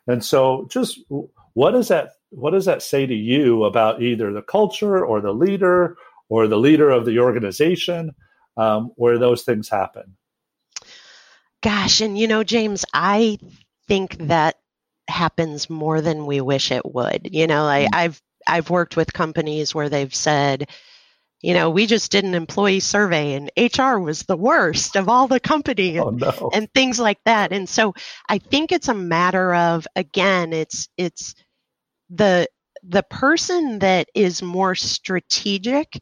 [0.08, 0.99] and so just
[1.53, 5.34] what does that what does that say to you about either the culture or the
[5.34, 5.97] leader
[6.30, 8.15] or the leader of the organization
[8.57, 10.17] um, where those things happen?
[11.61, 13.39] Gosh, and you know, James, I
[13.87, 14.55] think that
[15.07, 17.29] happens more than we wish it would.
[17.31, 17.89] You know, I, mm.
[18.47, 20.69] I've worked with companies where they've said,
[21.41, 25.27] you know, we just did an employee survey and HR was the worst of all
[25.27, 26.49] the company and, oh, no.
[26.53, 27.51] and things like that.
[27.51, 27.93] And so
[28.27, 31.35] I think it's a matter of again, it's it's
[32.09, 32.47] the
[32.83, 35.99] the person that is more strategic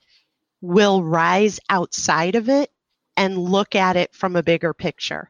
[0.66, 2.72] will rise outside of it
[3.18, 5.30] and look at it from a bigger picture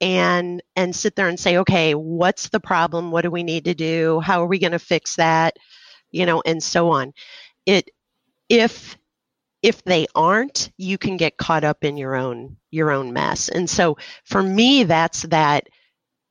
[0.00, 3.74] and and sit there and say okay what's the problem what do we need to
[3.74, 5.56] do how are we going to fix that
[6.10, 7.12] you know, and so on.
[7.66, 7.90] It
[8.48, 8.96] if
[9.62, 13.48] if they aren't, you can get caught up in your own your own mess.
[13.48, 15.68] And so for me, that's that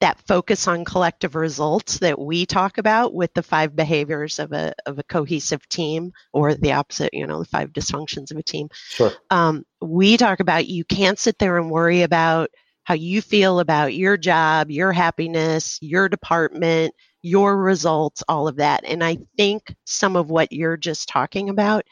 [0.01, 4.73] that focus on collective results that we talk about with the five behaviors of a
[4.85, 8.67] of a cohesive team, or the opposite, you know, the five dysfunctions of a team.
[8.73, 9.13] Sure.
[9.29, 12.49] Um, we talk about you can't sit there and worry about
[12.83, 18.83] how you feel about your job, your happiness, your department, your results, all of that.
[18.85, 21.85] And I think some of what you're just talking about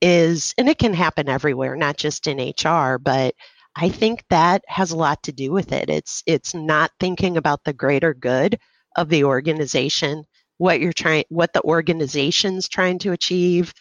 [0.00, 3.34] is, and it can happen everywhere, not just in HR, but
[3.76, 5.88] I think that has a lot to do with it.
[5.88, 8.58] It's it's not thinking about the greater good
[8.96, 10.24] of the organization,
[10.58, 13.72] what you're trying what the organization's trying to achieve,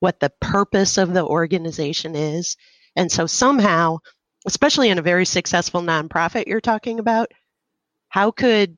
[0.00, 2.56] what the purpose of the organization is.
[2.96, 3.98] And so somehow,
[4.46, 7.28] especially in a very successful nonprofit you're talking about,
[8.08, 8.76] how could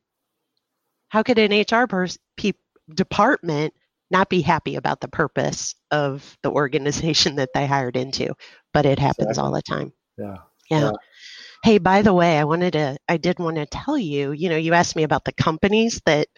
[1.08, 2.52] how could an HR pers- pe-
[2.94, 3.74] department
[4.10, 8.34] not be happy about the purpose of the organization that they hired into?
[8.72, 9.44] But it happens exactly.
[9.44, 9.92] all the time.
[10.18, 10.36] Yeah.
[10.70, 10.80] Yeah.
[10.80, 10.92] yeah.
[11.62, 14.56] Hey, by the way, I wanted to I did want to tell you, you know,
[14.56, 16.28] you asked me about the companies that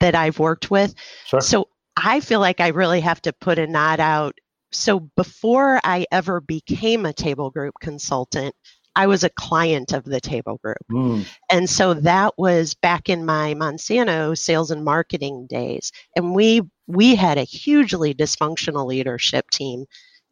[0.00, 0.94] that I've worked with.
[1.26, 1.40] Sure.
[1.40, 4.34] So I feel like I really have to put a nod out.
[4.72, 8.54] So before I ever became a table group consultant,
[8.96, 10.78] I was a client of the table group.
[10.90, 11.26] Mm.
[11.50, 15.92] And so that was back in my Monsanto sales and marketing days.
[16.16, 19.84] And we we had a hugely dysfunctional leadership team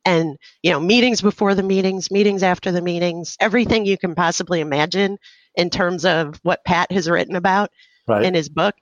[0.04, 4.60] and you know meetings before the meetings meetings after the meetings everything you can possibly
[4.60, 5.18] imagine
[5.54, 7.70] in terms of what pat has written about
[8.06, 8.24] right.
[8.24, 8.74] in his book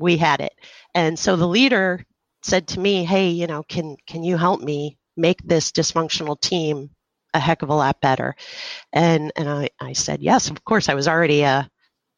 [0.00, 0.54] we had it.
[0.94, 2.04] And so the leader
[2.42, 6.88] said to me hey you know can can you help me make this dysfunctional team
[7.34, 8.34] a heck of a lot better?
[8.92, 10.88] And and i, I said yes of course.
[10.88, 11.70] I was already a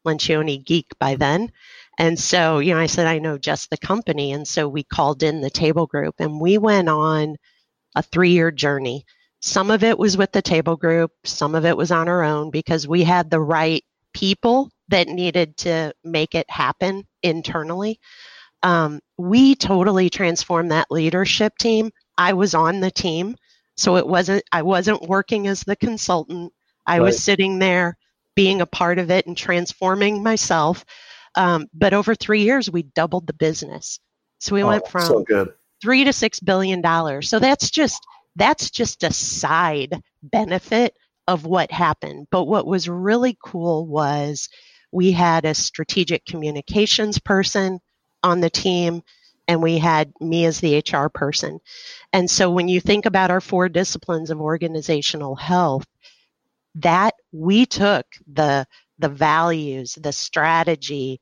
[0.07, 1.51] lencioni geek by then.
[1.99, 4.31] And so you know i said i know just the company.
[4.31, 7.35] And so we called in the table group and we went on
[7.95, 9.05] a three year journey.
[9.41, 12.49] Some of it was with the table group, some of it was on our own
[12.49, 17.99] because we had the right people that needed to make it happen internally.
[18.61, 21.91] Um, we totally transformed that leadership team.
[22.17, 23.35] I was on the team,
[23.75, 26.53] so it wasn't I wasn't working as the consultant.
[26.85, 27.03] I right.
[27.03, 27.97] was sitting there
[28.35, 30.85] being a part of it and transforming myself.
[31.35, 33.99] Um, but over three years, we doubled the business.
[34.39, 37.29] So we oh, went from so good three to six billion dollars.
[37.29, 38.01] So that's just
[38.37, 40.95] that's just a side benefit
[41.27, 42.27] of what happened.
[42.31, 44.47] But what was really cool was
[44.93, 47.79] we had a strategic communications person
[48.23, 49.01] on the team
[49.49, 51.59] and we had me as the HR person.
[52.13, 55.85] And so when you think about our four disciplines of organizational health,
[56.75, 58.65] that we took the
[58.99, 61.19] the values, the strategy,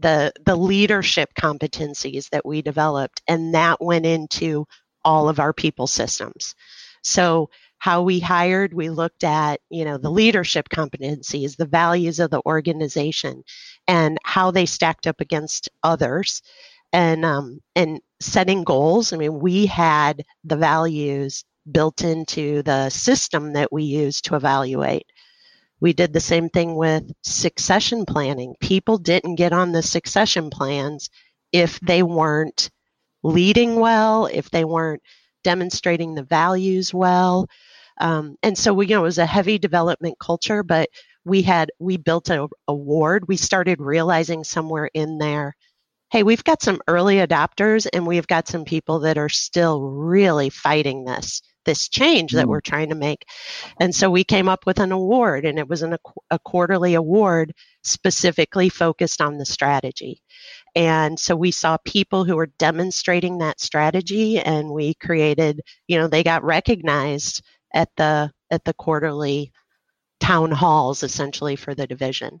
[0.00, 4.66] the the leadership competencies that we developed and that went into
[5.04, 6.54] all of our people systems.
[7.02, 12.30] So how we hired we looked at you know the leadership competencies the values of
[12.30, 13.42] the organization
[13.88, 16.42] and how they stacked up against others
[16.92, 19.12] and um, and setting goals.
[19.12, 25.06] I mean we had the values built into the system that we use to evaluate
[25.80, 28.54] we did the same thing with succession planning.
[28.60, 31.08] People didn't get on the succession plans
[31.52, 32.70] if they weren't
[33.22, 35.02] leading well, if they weren't
[35.42, 37.46] demonstrating the values well.
[38.00, 40.88] Um, and so we, you know, it was a heavy development culture, but
[41.24, 43.28] we had we built a award.
[43.28, 45.54] We started realizing somewhere in there,
[46.10, 50.50] hey, we've got some early adopters and we've got some people that are still really
[50.50, 52.48] fighting this this change that mm.
[52.48, 53.24] we're trying to make.
[53.80, 55.96] And so we came up with an award, and it was an,
[56.30, 60.20] a quarterly award specifically focused on the strategy.
[60.74, 66.08] And so we saw people who were demonstrating that strategy, and we created, you know,
[66.08, 67.42] they got recognized
[67.74, 69.52] at the at the quarterly
[70.20, 72.40] town halls essentially for the division.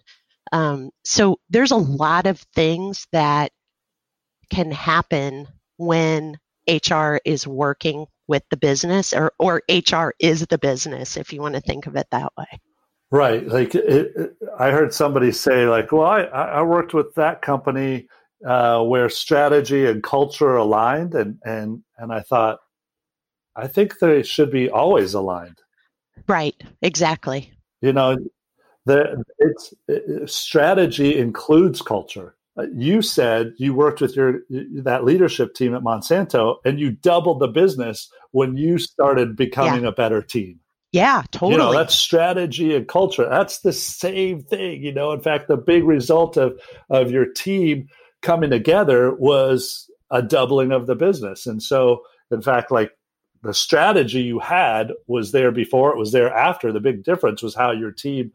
[0.52, 3.52] Um, so there's a lot of things that
[4.50, 6.36] can happen when
[6.68, 11.56] HR is working with the business or, or HR is the business, if you want
[11.56, 12.46] to think of it that way.
[13.10, 13.44] Right.
[13.44, 18.06] Like it, it, I heard somebody say like, well, I, I worked with that company
[18.46, 21.14] uh, where strategy and culture aligned.
[21.14, 22.60] And, and, and I thought,
[23.56, 25.58] I think they should be always aligned.
[26.28, 26.54] Right.
[26.82, 27.52] Exactly.
[27.80, 28.16] You know,
[28.86, 32.36] the it's it, strategy includes culture.
[32.60, 34.40] Uh, you said you worked with your
[34.82, 39.88] that leadership team at Monsanto and you doubled the business when you started becoming yeah.
[39.88, 40.60] a better team.
[40.92, 41.52] Yeah, totally.
[41.52, 43.28] You know, that's strategy and culture.
[43.28, 45.12] That's the same thing, you know.
[45.12, 47.88] In fact, the big result of of your team
[48.22, 51.46] coming together was a doubling of the business.
[51.46, 52.90] And so, in fact, like
[53.42, 56.72] the strategy you had was there before, it was there after.
[56.72, 58.32] The big difference was how your team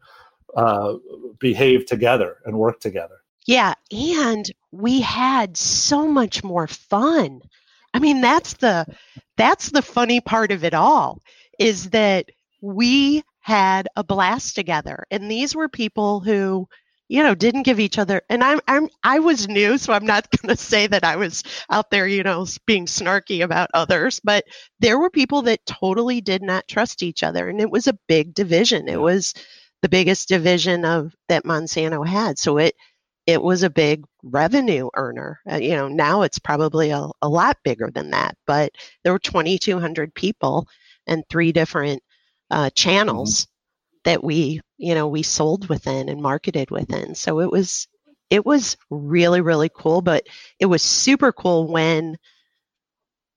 [0.56, 0.94] uh,
[1.38, 3.18] behaved together and worked together.
[3.46, 7.40] Yeah, and we had so much more fun.
[7.94, 8.86] I mean, that's the
[9.36, 11.22] that's the funny part of it all
[11.58, 12.26] is that
[12.60, 15.04] we had a blast together.
[15.10, 16.68] And these were people who
[17.08, 20.28] you know didn't give each other and i'm i'm i was new so i'm not
[20.42, 24.44] going to say that i was out there you know being snarky about others but
[24.80, 28.34] there were people that totally did not trust each other and it was a big
[28.34, 29.34] division it was
[29.82, 32.74] the biggest division of that monsanto had so it
[33.26, 35.40] it was a big revenue earner.
[35.50, 39.18] Uh, you know, now it's probably a, a lot bigger than that, but there were
[39.18, 40.68] 2,200 people
[41.06, 42.02] and three different
[42.50, 44.10] uh, channels mm-hmm.
[44.10, 47.14] that we, you know, we sold within and marketed within.
[47.14, 47.88] So it was,
[48.30, 50.26] it was really, really cool, but
[50.60, 52.16] it was super cool when,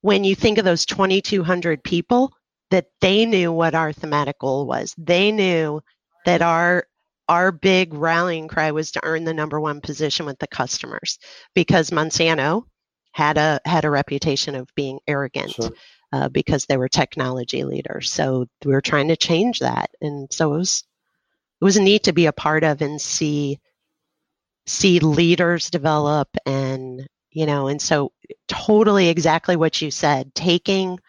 [0.01, 2.31] when you think of those 2,200 people
[2.69, 4.93] that they knew what our thematic goal was.
[4.97, 5.81] They knew
[6.25, 6.85] that our
[7.29, 11.19] our big rallying cry was to earn the number one position with the customers
[11.53, 12.63] because Monsanto
[13.11, 15.71] had a had a reputation of being arrogant sure.
[16.11, 18.11] uh, because they were technology leaders.
[18.11, 20.83] So we were trying to change that, and so it was
[21.61, 23.59] it was neat to be a part of and see
[24.65, 28.11] see leaders develop and you know and so
[28.47, 30.99] totally exactly what you said taking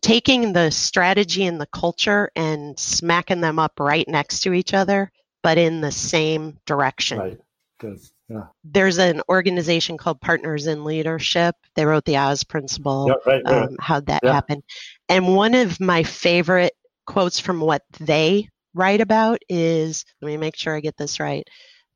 [0.00, 5.10] taking the strategy and the culture and smacking them up right next to each other
[5.42, 7.18] but in the same direction.
[7.18, 7.38] Right.
[7.78, 8.00] Good.
[8.28, 8.44] Yeah.
[8.64, 11.54] There's an organization called Partners in Leadership.
[11.74, 13.06] They wrote the Oz Principle.
[13.08, 13.68] Yeah, right, right.
[13.68, 14.32] Um, how'd that yeah.
[14.32, 14.62] happen?
[15.08, 16.74] And one of my favorite
[17.06, 21.46] quotes from what they write about is let me make sure I get this right.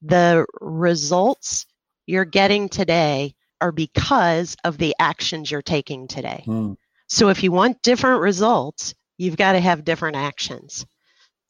[0.00, 1.66] The results
[2.07, 6.44] you're getting today are because of the actions you're taking today.
[6.46, 6.76] Mm.
[7.09, 10.87] So if you want different results, you've got to have different actions.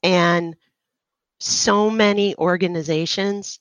[0.03, 0.55] And
[1.43, 3.59] so many organizations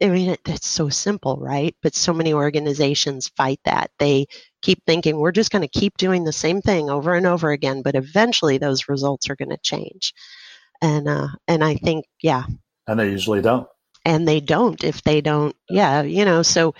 [0.00, 1.74] I mean, it, it's so simple, right?
[1.82, 3.90] But so many organizations fight that.
[3.98, 4.26] They
[4.62, 7.82] keep thinking we're just going to keep doing the same thing over and over again,
[7.82, 10.14] but eventually those results are going to change.
[10.80, 12.44] And uh, and I think, yeah.
[12.86, 13.66] And they usually don't.
[14.04, 15.54] And they don't if they don't.
[15.68, 16.42] Yeah, you know.
[16.42, 16.74] So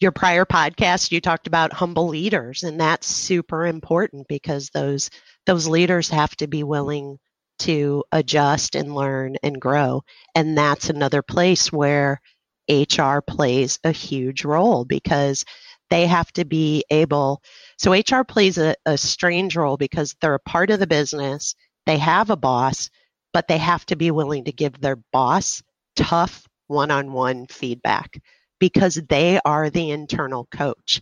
[0.00, 5.08] your prior podcast, you talked about humble leaders, and that's super important because those
[5.46, 7.18] those leaders have to be willing
[7.60, 10.02] to adjust and learn and grow.
[10.34, 12.20] And that's another place where
[12.68, 15.44] HR plays a huge role because
[15.90, 17.42] they have to be able.
[17.78, 21.54] So, HR plays a, a strange role because they're a part of the business,
[21.86, 22.90] they have a boss,
[23.32, 25.62] but they have to be willing to give their boss
[25.96, 28.20] tough one on one feedback
[28.58, 31.00] because they are the internal coach.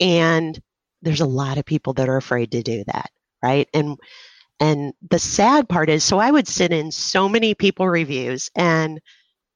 [0.00, 0.58] And
[1.02, 3.10] there's a lot of people that are afraid to do that,
[3.42, 3.68] right?
[3.74, 3.98] And
[4.60, 9.00] and the sad part is, so I would sit in so many people reviews and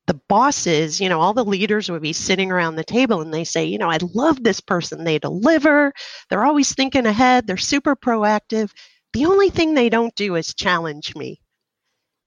[0.09, 3.45] the bosses, you know, all the leaders would be sitting around the table and they
[3.45, 5.05] say, you know, I love this person.
[5.05, 5.93] They deliver.
[6.31, 7.47] They're always thinking ahead.
[7.47, 8.71] They're super proactive.
[9.13, 11.41] The only thing they don't do is challenge me.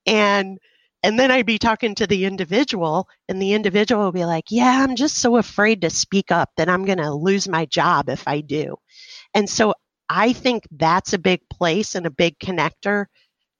[0.05, 0.59] And
[1.03, 4.83] and then I'd be talking to the individual, and the individual would be like, Yeah,
[4.83, 8.27] I'm just so afraid to speak up that I'm going to lose my job if
[8.27, 8.77] I do.
[9.33, 9.73] And so
[10.13, 13.05] I think that's a big place and a big connector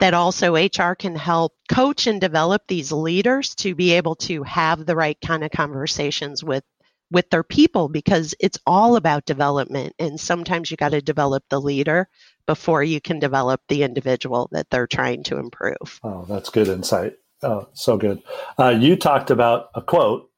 [0.01, 4.85] that also HR can help coach and develop these leaders to be able to have
[4.85, 6.65] the right kind of conversations with
[7.09, 11.59] with their people because it's all about development and sometimes you got to develop the
[11.59, 12.07] leader
[12.47, 15.99] before you can develop the individual that they're trying to improve.
[16.03, 17.13] Oh, that's good insight.
[17.43, 18.21] Oh, so good.
[18.59, 20.29] Uh, you talked about a quote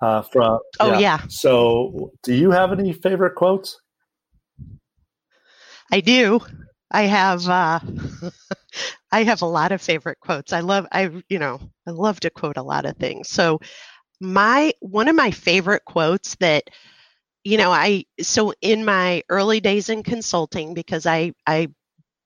[0.00, 0.58] uh, from.
[0.80, 0.98] Oh yeah.
[0.98, 1.20] yeah.
[1.28, 3.78] So, do you have any favorite quotes?
[5.94, 6.40] I do.
[6.90, 7.78] I have uh,
[9.12, 10.52] I have a lot of favorite quotes.
[10.52, 13.28] I love I you know I love to quote a lot of things.
[13.28, 13.60] So
[14.20, 16.64] my one of my favorite quotes that
[17.44, 21.68] you know I so in my early days in consulting because I I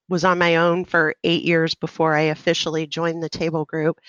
[0.09, 4.01] was on my own for 8 years before I officially joined the table group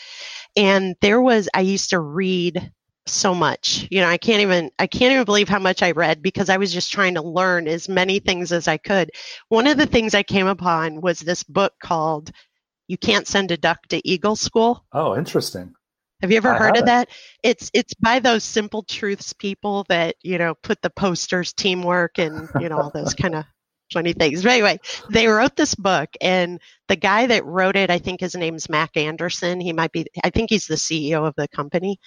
[0.56, 2.72] and there was I used to read
[3.08, 3.88] so much.
[3.90, 6.58] You know, I can't even I can't even believe how much I read because I
[6.58, 9.12] was just trying to learn as many things as I could.
[9.50, 12.32] One of the things I came upon was this book called
[12.88, 14.86] You Can't Send a Duck to Eagle School.
[14.94, 15.74] Oh, interesting.
[16.22, 17.10] Have you ever I heard of that?
[17.44, 22.50] It's it's by those simple truths people that, you know, put the posters teamwork and,
[22.60, 23.46] you know, all those kind of
[23.94, 24.44] funny things.
[24.44, 24.80] But anyway,
[25.10, 28.98] they wrote this book, and the guy that wrote it, I think his name's Mac
[28.98, 29.60] Anderson.
[29.60, 32.00] He might be, I think he's the CEO of the company,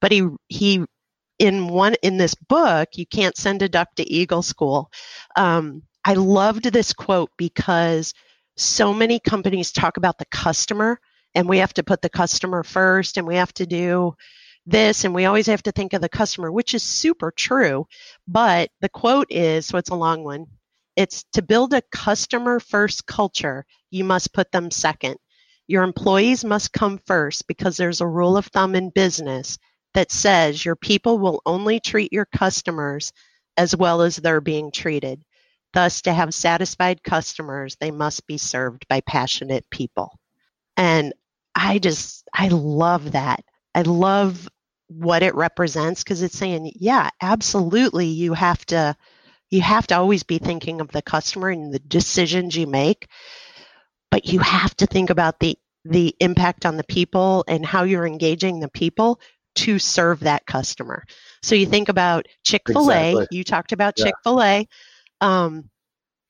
[0.00, 0.84] but he he
[1.38, 4.90] in one in this book, you can't send a duck to Eagle School.
[5.36, 8.12] Um, I loved this quote because
[8.56, 10.98] so many companies talk about the customer
[11.34, 14.14] and we have to put the customer first and we have to do
[14.66, 17.86] this and we always have to think of the customer, which is super true.
[18.26, 20.46] But the quote is so it's a long one.
[20.96, 25.16] It's to build a customer first culture, you must put them second.
[25.68, 29.58] Your employees must come first because there's a rule of thumb in business
[29.94, 33.12] that says your people will only treat your customers
[33.56, 35.22] as well as they're being treated.
[35.74, 40.18] Thus, to have satisfied customers, they must be served by passionate people.
[40.76, 41.12] And
[41.54, 43.44] I just, I love that.
[43.74, 44.48] I love
[44.88, 48.96] what it represents because it's saying, yeah, absolutely, you have to,
[49.50, 53.08] you have to always be thinking of the customer and the decisions you make,
[54.10, 58.06] but you have to think about the the impact on the people and how you're
[58.06, 59.20] engaging the people
[59.58, 61.04] to serve that customer.
[61.42, 63.10] So you think about Chick Fil A.
[63.10, 63.36] Exactly.
[63.36, 64.06] You talked about yeah.
[64.06, 64.68] Chick Fil A.
[65.20, 65.70] Um,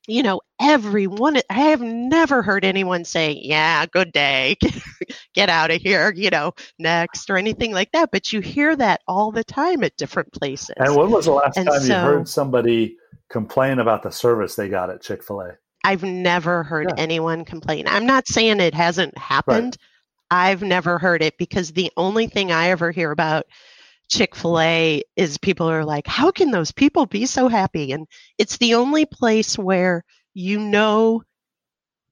[0.07, 4.57] you know, everyone, I have never heard anyone say, yeah, good day,
[5.35, 8.09] get out of here, you know, next or anything like that.
[8.11, 10.71] But you hear that all the time at different places.
[10.79, 12.97] And when was the last and time so, you heard somebody
[13.29, 15.53] complain about the service they got at Chick fil A?
[15.85, 17.03] I've never heard yeah.
[17.03, 17.87] anyone complain.
[17.87, 19.77] I'm not saying it hasn't happened.
[19.79, 19.98] Right.
[20.31, 23.47] I've never heard it because the only thing I ever hear about
[24.09, 27.93] Chick fil A is people are like, how can those people be so happy?
[27.93, 28.07] And
[28.39, 30.05] it's the only place where
[30.35, 31.23] you know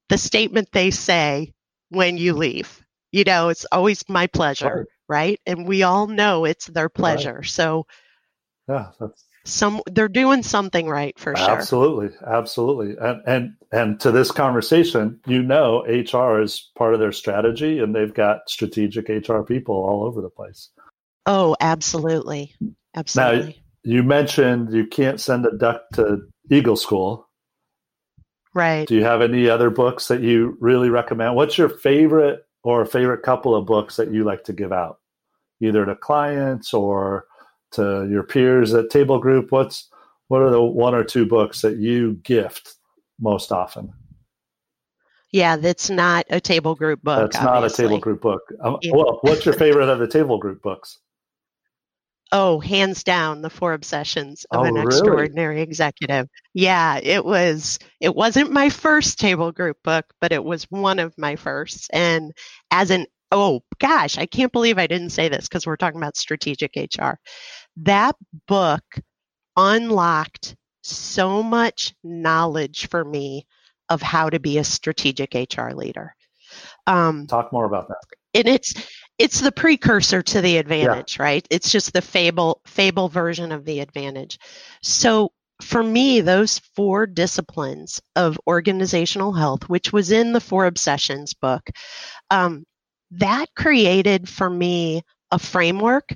[0.09, 1.53] the statement they say
[1.89, 2.81] when you leave.
[3.11, 5.39] You know, it's always my pleasure, right?
[5.39, 5.41] right?
[5.45, 7.35] And we all know it's their pleasure.
[7.35, 7.45] Right.
[7.45, 7.87] So,
[8.67, 11.49] yeah, that's some they're doing something right for sure.
[11.49, 12.95] Absolutely, absolutely.
[12.99, 17.95] And and and to this conversation, you know, HR is part of their strategy, and
[17.95, 20.69] they've got strategic HR people all over the place.
[21.25, 22.53] Oh, absolutely.
[22.95, 23.47] Absolutely.
[23.47, 26.19] Now, you mentioned you can't send a duck to
[26.51, 27.27] Eagle School.
[28.53, 28.87] Right.
[28.87, 31.35] Do you have any other books that you really recommend?
[31.35, 34.99] What's your favorite or favorite couple of books that you like to give out,
[35.61, 37.25] either to clients or
[37.71, 39.51] to your peers at Table Group?
[39.51, 39.89] What's
[40.27, 42.75] what are the one or two books that you gift
[43.19, 43.93] most often?
[45.31, 47.31] Yeah, that's not a table group book.
[47.31, 47.61] That's obviously.
[47.61, 48.41] not a table group book.
[48.63, 50.99] Um, well, what's your favorite of the table group books?
[52.31, 54.87] Oh, hands down, the four obsessions of oh, an really?
[54.87, 56.27] extraordinary executive.
[56.53, 61.17] Yeah, it was it wasn't my first table group book, but it was one of
[61.17, 61.89] my first.
[61.93, 62.33] And
[62.71, 66.17] as an oh gosh, I can't believe I didn't say this because we're talking about
[66.17, 67.13] strategic HR.
[67.77, 68.15] That
[68.47, 68.83] book
[69.55, 73.45] unlocked so much knowledge for me
[73.89, 76.15] of how to be a strategic HR leader.
[76.85, 77.97] Um, Talk more about that.
[78.33, 78.73] And it's
[79.17, 81.23] it's the precursor to the advantage, yeah.
[81.23, 81.47] right?
[81.49, 84.37] It's just the fable fable version of the advantage.
[84.81, 91.33] So for me, those four disciplines of organizational health, which was in the Four Obsessions
[91.33, 91.67] book,
[92.29, 92.63] um,
[93.11, 96.09] that created for me a framework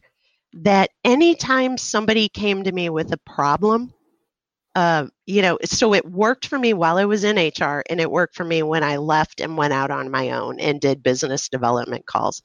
[0.53, 3.93] that anytime somebody came to me with a problem,
[4.75, 8.09] uh, you know, so it worked for me while I was in HR and it
[8.09, 11.49] worked for me when I left and went out on my own and did business
[11.49, 12.41] development calls.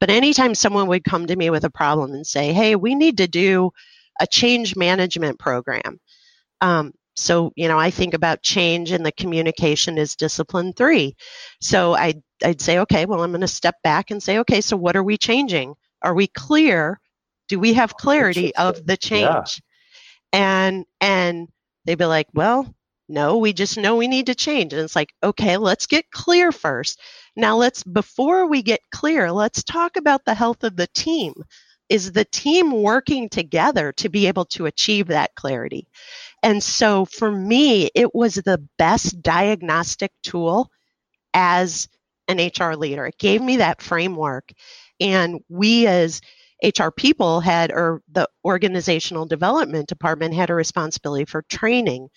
[0.00, 3.18] But anytime someone would come to me with a problem and say, hey, we need
[3.18, 3.70] to do
[4.20, 6.00] a change management program.
[6.60, 11.16] Um, so, you know, I think about change and the communication is discipline three.
[11.60, 14.76] So I'd, I'd say, okay, well, I'm going to step back and say, okay, so
[14.76, 15.74] what are we changing?
[16.02, 17.00] Are we clear?
[17.48, 19.60] Do we have clarity of the change?
[20.32, 20.68] Yeah.
[20.68, 21.48] And, and,
[21.84, 22.72] they'd be like, well,
[23.08, 24.74] no, we just know we need to change.
[24.74, 27.00] And it's like, okay, let's get clear first.
[27.34, 31.32] Now, let's, before we get clear, let's talk about the health of the team.
[31.88, 35.88] Is the team working together to be able to achieve that clarity?
[36.42, 40.70] And so for me, it was the best diagnostic tool
[41.34, 41.88] as
[42.28, 43.06] an HR leader.
[43.06, 44.52] It gave me that framework.
[45.00, 46.20] And we as
[46.62, 52.08] HR people had, or the organizational development department had a responsibility for training.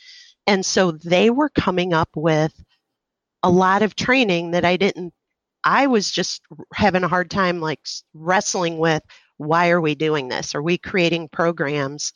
[0.48, 2.54] And so they were coming up with
[3.44, 5.14] a lot of training that I didn't,
[5.64, 6.42] I was just
[6.74, 7.80] having a hard time like
[8.14, 9.04] wrestling with
[9.42, 10.56] why are we doing this?
[10.56, 12.14] Are we creating programs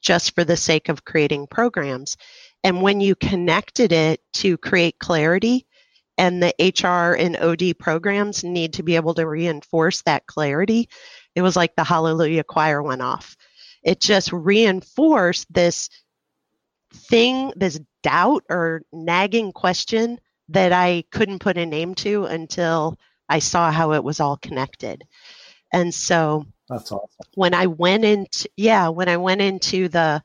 [0.00, 2.16] just for the sake of creating programs?
[2.64, 5.66] And when you connected it to create clarity,
[6.18, 10.88] and the HR and OD programs need to be able to reinforce that clarity,
[11.36, 13.36] it was like the Hallelujah choir went off.
[13.84, 15.88] It just reinforced this
[16.92, 20.18] thing, this doubt or nagging question
[20.48, 22.98] that I couldn't put a name to until
[23.28, 25.04] I saw how it was all connected.
[25.72, 27.26] And so That's awesome.
[27.34, 30.22] When I went into yeah, when I went into the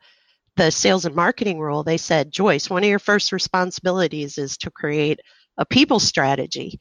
[0.56, 4.72] the sales and marketing role, they said, Joyce, one of your first responsibilities is to
[4.72, 5.20] create
[5.58, 6.80] a people strategy.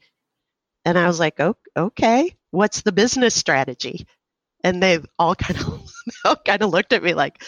[0.85, 1.39] And I was like,
[1.75, 4.05] okay, what's the business strategy?
[4.63, 5.91] And they all kind of
[6.25, 7.41] all kind of looked at me like,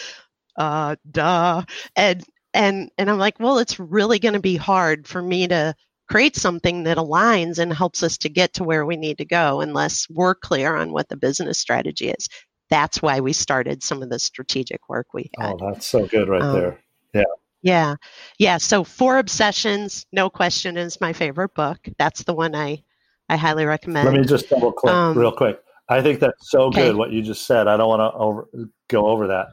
[0.56, 1.62] uh, duh.
[1.94, 5.74] And and and I'm like, well, it's really going to be hard for me to
[6.08, 9.60] create something that aligns and helps us to get to where we need to go
[9.60, 12.28] unless we're clear on what the business strategy is.
[12.70, 15.54] That's why we started some of the strategic work we had.
[15.60, 16.80] Oh, that's so good right um, there.
[17.14, 17.22] Yeah.
[17.62, 17.94] Yeah.
[18.38, 18.58] Yeah.
[18.58, 21.78] So Four Obsessions, no question, is my favorite book.
[21.98, 22.82] That's the one I,
[23.28, 24.08] I highly recommend.
[24.08, 25.60] Let me just double click um, real quick.
[25.88, 26.88] I think that's so okay.
[26.88, 27.68] good what you just said.
[27.68, 28.48] I don't want to over,
[28.88, 29.48] go over that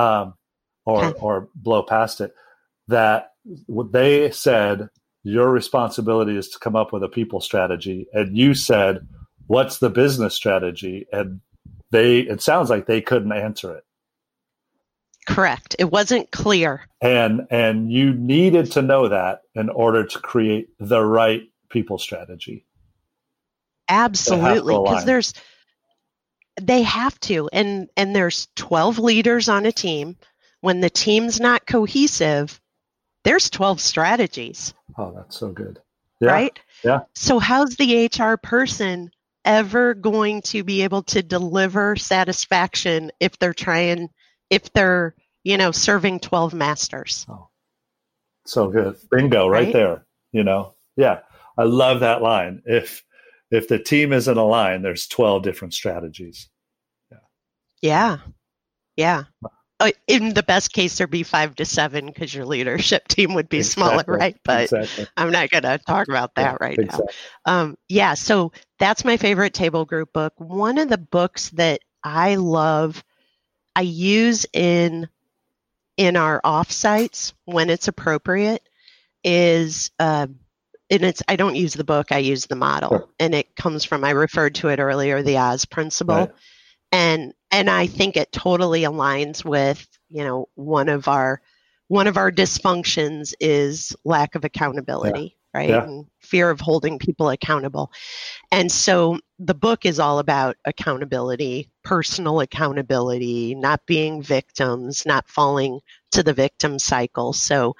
[0.00, 0.34] um,
[0.84, 1.18] or, okay.
[1.20, 2.34] or blow past it.
[2.88, 3.32] That
[3.66, 4.88] what they said
[5.28, 8.06] your responsibility is to come up with a people strategy.
[8.12, 9.06] And you said
[9.46, 11.06] what's the business strategy?
[11.12, 11.40] And
[11.90, 13.84] they it sounds like they couldn't answer it.
[15.26, 15.76] Correct.
[15.78, 16.88] It wasn't clear.
[17.00, 22.66] And and you needed to know that in order to create the right people strategy.
[23.88, 24.74] Absolutely.
[24.74, 25.34] Because there's
[26.60, 27.48] they have to.
[27.52, 30.16] And and there's 12 leaders on a team.
[30.60, 32.60] When the team's not cohesive
[33.24, 35.80] there's 12 strategies Oh, that's so good.
[36.20, 36.32] Yeah.
[36.32, 36.58] Right?
[36.84, 37.00] Yeah.
[37.14, 39.10] So, how's the HR person
[39.44, 44.08] ever going to be able to deliver satisfaction if they're trying,
[44.50, 47.24] if they're, you know, serving 12 masters?
[47.28, 47.48] Oh,
[48.44, 48.96] so good.
[49.10, 50.06] Bingo, right, right there.
[50.32, 51.20] You know, yeah.
[51.56, 52.62] I love that line.
[52.66, 53.04] If,
[53.50, 56.48] if the team isn't aligned, there's 12 different strategies.
[57.10, 57.18] Yeah.
[57.80, 58.18] Yeah.
[58.96, 59.24] Yeah.
[59.80, 63.48] Uh, in the best case, there'd be five to seven because your leadership team would
[63.48, 63.82] be exactly.
[63.82, 64.36] smaller, right?
[64.44, 65.06] But exactly.
[65.16, 67.06] I'm not going to talk about that yeah, right exactly.
[67.46, 67.60] now.
[67.60, 70.32] Um, yeah, so that's my favorite table group book.
[70.38, 73.04] One of the books that I love,
[73.76, 75.08] I use in
[75.96, 78.68] in our offsites when it's appropriate
[79.22, 79.90] is.
[79.98, 80.28] Uh,
[80.90, 82.88] and it's I don't use the book, I use the model.
[82.88, 83.08] Sure.
[83.20, 86.16] And it comes from I referred to it earlier, the Oz principle.
[86.16, 86.30] Right.
[86.92, 91.40] And and I think it totally aligns with you know one of our
[91.88, 95.60] one of our dysfunctions is lack of accountability yeah.
[95.60, 95.84] right yeah.
[95.84, 97.90] and fear of holding people accountable
[98.52, 105.80] and so the book is all about accountability personal accountability not being victims not falling
[106.12, 107.74] to the victim cycle so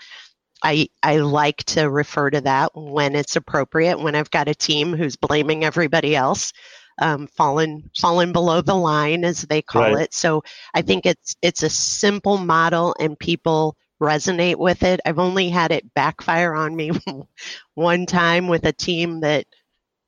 [0.61, 4.93] I, I like to refer to that when it's appropriate when I've got a team
[4.93, 6.53] who's blaming everybody else
[7.01, 10.03] um, fallen fallen below the line, as they call right.
[10.05, 10.15] it.
[10.15, 10.43] So
[10.75, 15.01] I think it's it's a simple model, and people resonate with it.
[15.05, 16.91] I've only had it backfire on me
[17.75, 19.47] one time with a team that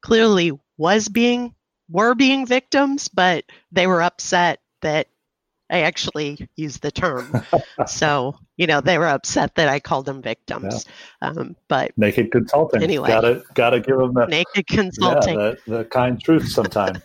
[0.00, 1.54] clearly was being
[1.88, 5.08] were being victims, but they were upset that
[5.70, 7.44] I actually used the term.
[7.86, 10.86] so, you know, they were upset that I called them victims.
[11.22, 11.28] Yeah.
[11.28, 12.82] Um, but naked consulting.
[12.82, 15.38] Anyway, gotta gotta give them the naked consulting.
[15.38, 17.00] Yeah, the, the kind truth sometime.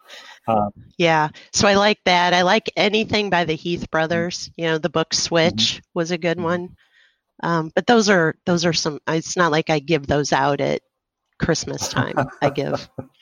[0.48, 1.28] um, yeah.
[1.52, 2.34] So I like that.
[2.34, 4.50] I like anything by the Heath brothers.
[4.56, 5.80] You know, the book Switch mm-hmm.
[5.94, 6.44] was a good mm-hmm.
[6.44, 6.76] one.
[7.42, 9.00] Um, but those are those are some.
[9.08, 10.82] It's not like I give those out at
[11.38, 12.28] Christmas time.
[12.42, 12.88] I give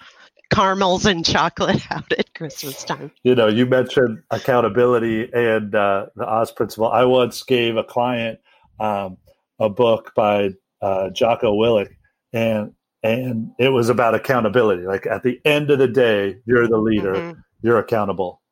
[0.50, 3.10] caramels and chocolate out at Christmas time.
[3.22, 6.88] You know, you mentioned accountability and uh, the Oz principle.
[6.88, 8.38] I once gave a client
[8.80, 9.18] um,
[9.58, 11.90] a book by uh, Jocko Willink,
[12.32, 12.72] and
[13.02, 14.82] and it was about accountability.
[14.82, 17.40] Like at the end of the day, you're the leader, mm-hmm.
[17.62, 18.42] you're accountable.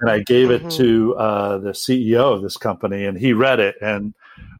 [0.00, 0.66] And I gave mm-hmm.
[0.66, 4.14] it to uh, the CEO of this company, and he read it, and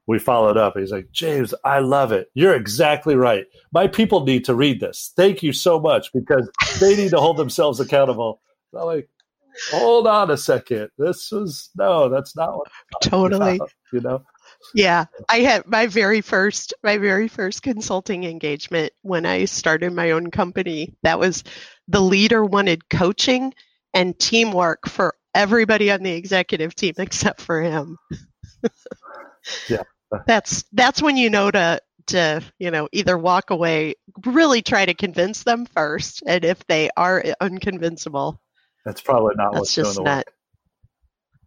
[0.06, 0.76] we followed up.
[0.76, 2.28] He's like, James, I love it.
[2.34, 3.46] You're exactly right.
[3.72, 5.12] My people need to read this.
[5.16, 6.50] Thank you so much because
[6.80, 8.40] they need to hold themselves accountable.
[8.76, 9.08] I'm like,
[9.70, 10.90] hold on a second.
[10.98, 12.68] This was no, that's not what
[13.02, 13.56] totally.
[13.56, 14.24] About, you know.
[14.74, 20.12] Yeah, I had my very first my very first consulting engagement when I started my
[20.12, 20.94] own company.
[21.02, 21.44] That was
[21.88, 23.54] the leader wanted coaching
[23.94, 27.98] and teamwork for everybody on the executive team except for him.
[29.68, 29.82] yeah.
[30.26, 34.95] That's that's when you know to to you know either walk away really try to
[34.95, 38.38] convince them first and if they are unconvincible
[38.84, 40.26] that's probably not that's just not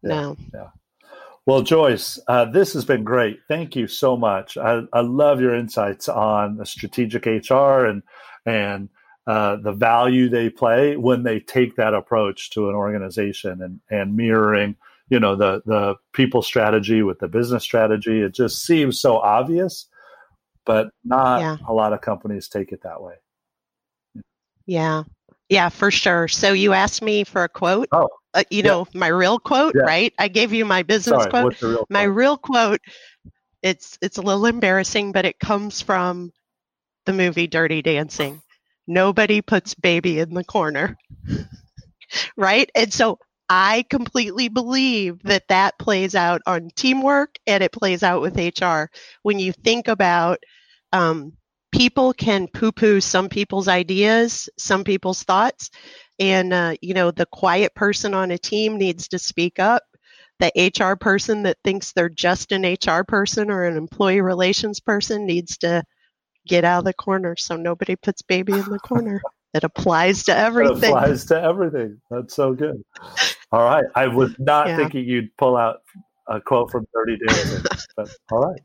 [0.02, 0.38] yeah, no.
[0.54, 0.70] yeah.
[1.46, 3.39] Well joyce uh, this has been great.
[3.48, 4.58] Thank you so much.
[4.58, 8.04] I, I love your insights on the strategic hr and
[8.46, 8.89] and
[9.28, 14.16] uh, the value they play when they take that approach to an organization and and
[14.16, 14.76] mirroring
[15.10, 19.88] you know the the people strategy with the business strategy it just seems so obvious
[20.66, 21.58] but not yeah.
[21.68, 23.16] a lot of companies take it that way
[24.66, 25.03] yeah
[25.49, 26.28] Yeah, for sure.
[26.28, 27.88] So you asked me for a quote.
[27.91, 28.70] Oh, uh, you yeah.
[28.70, 29.84] know my real quote, yeah.
[29.84, 30.14] right?
[30.18, 31.62] I gave you my business Sorry, quote.
[31.62, 32.82] Real my real quote.
[33.62, 36.32] It's it's a little embarrassing, but it comes from
[37.06, 38.41] the movie Dirty Dancing.
[38.88, 40.97] Nobody puts baby in the corner,
[42.38, 42.70] right?
[42.76, 43.20] And so
[43.50, 48.89] I completely believe that that plays out on teamwork and it plays out with HR.
[49.22, 50.39] When you think about
[50.91, 51.34] um,
[51.72, 55.70] people can poo poo some people's ideas, some people's thoughts,
[56.20, 59.84] and uh, you know the quiet person on a team needs to speak up.
[60.39, 65.26] The HR person that thinks they're just an HR person or an employee relations person
[65.26, 65.84] needs to
[66.48, 69.22] get out of the corner so nobody puts baby in the corner.
[69.56, 70.84] It applies to everything.
[70.84, 72.01] It applies to everything.
[72.12, 72.84] That's so good.
[73.53, 73.86] All right.
[73.95, 74.76] I was not yeah.
[74.76, 75.78] thinking you'd pull out
[76.28, 77.64] a quote from Dirty Dancing,
[77.95, 78.60] but all right.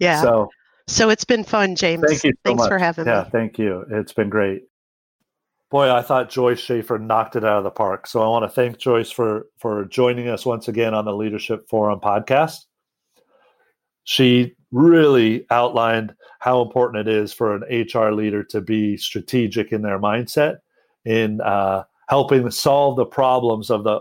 [0.00, 0.20] Yeah.
[0.20, 0.48] So,
[0.88, 2.02] so it's been fun, James.
[2.04, 2.32] Thank you.
[2.32, 2.68] So Thanks much.
[2.68, 3.18] for having yeah, me.
[3.18, 3.84] Yeah, thank you.
[3.92, 4.62] It's been great.
[5.70, 8.08] Boy, I thought Joyce Schaefer knocked it out of the park.
[8.08, 11.68] So I want to thank Joyce for for joining us once again on the Leadership
[11.68, 12.56] Forum podcast.
[14.02, 19.82] She really outlined how important it is for an HR leader to be strategic in
[19.82, 20.58] their mindset
[21.04, 24.00] in uh, helping solve the problems of the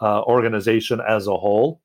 [0.00, 1.80] uh, organization as a whole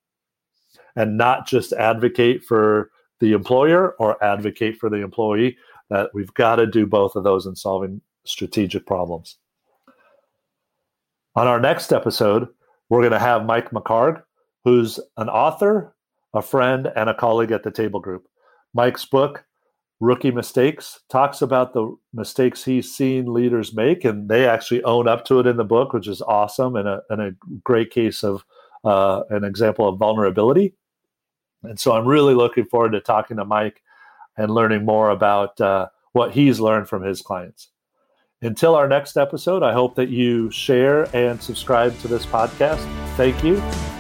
[0.96, 5.58] and not just advocate for the employer or advocate for the employee
[5.90, 9.38] that we've got to do both of those in solving strategic problems.
[11.36, 12.48] On our next episode
[12.88, 14.22] we're going to have mike mccarg
[14.64, 15.94] who's an author
[16.34, 18.28] a friend and a colleague at the table group.
[18.74, 19.46] Mike's book
[20.00, 25.26] rookie mistakes talks about the mistakes he's seen leaders make and they actually own up
[25.26, 28.46] to it in the book which is awesome and a, and a great case of
[28.86, 30.74] uh, an example of vulnerability.
[31.64, 33.82] And so i'm really looking forward to talking to mike
[34.38, 37.70] and learning more about uh, what he's learned from his clients.
[38.42, 42.80] Until our next episode i hope that you share and subscribe to this podcast.
[43.18, 43.99] Thank you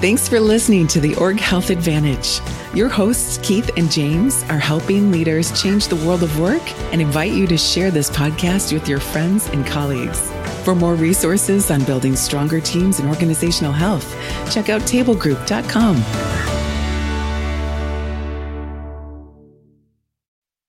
[0.00, 2.40] Thanks for listening to the Org Health Advantage.
[2.74, 7.32] Your hosts, Keith and James, are helping leaders change the world of work and invite
[7.32, 10.30] you to share this podcast with your friends and colleagues.
[10.64, 14.10] For more resources on building stronger teams and organizational health,
[14.50, 16.02] check out tablegroup.com.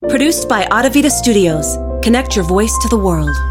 [0.09, 1.77] Produced by Audavita Studios.
[2.03, 3.50] Connect your voice to the world.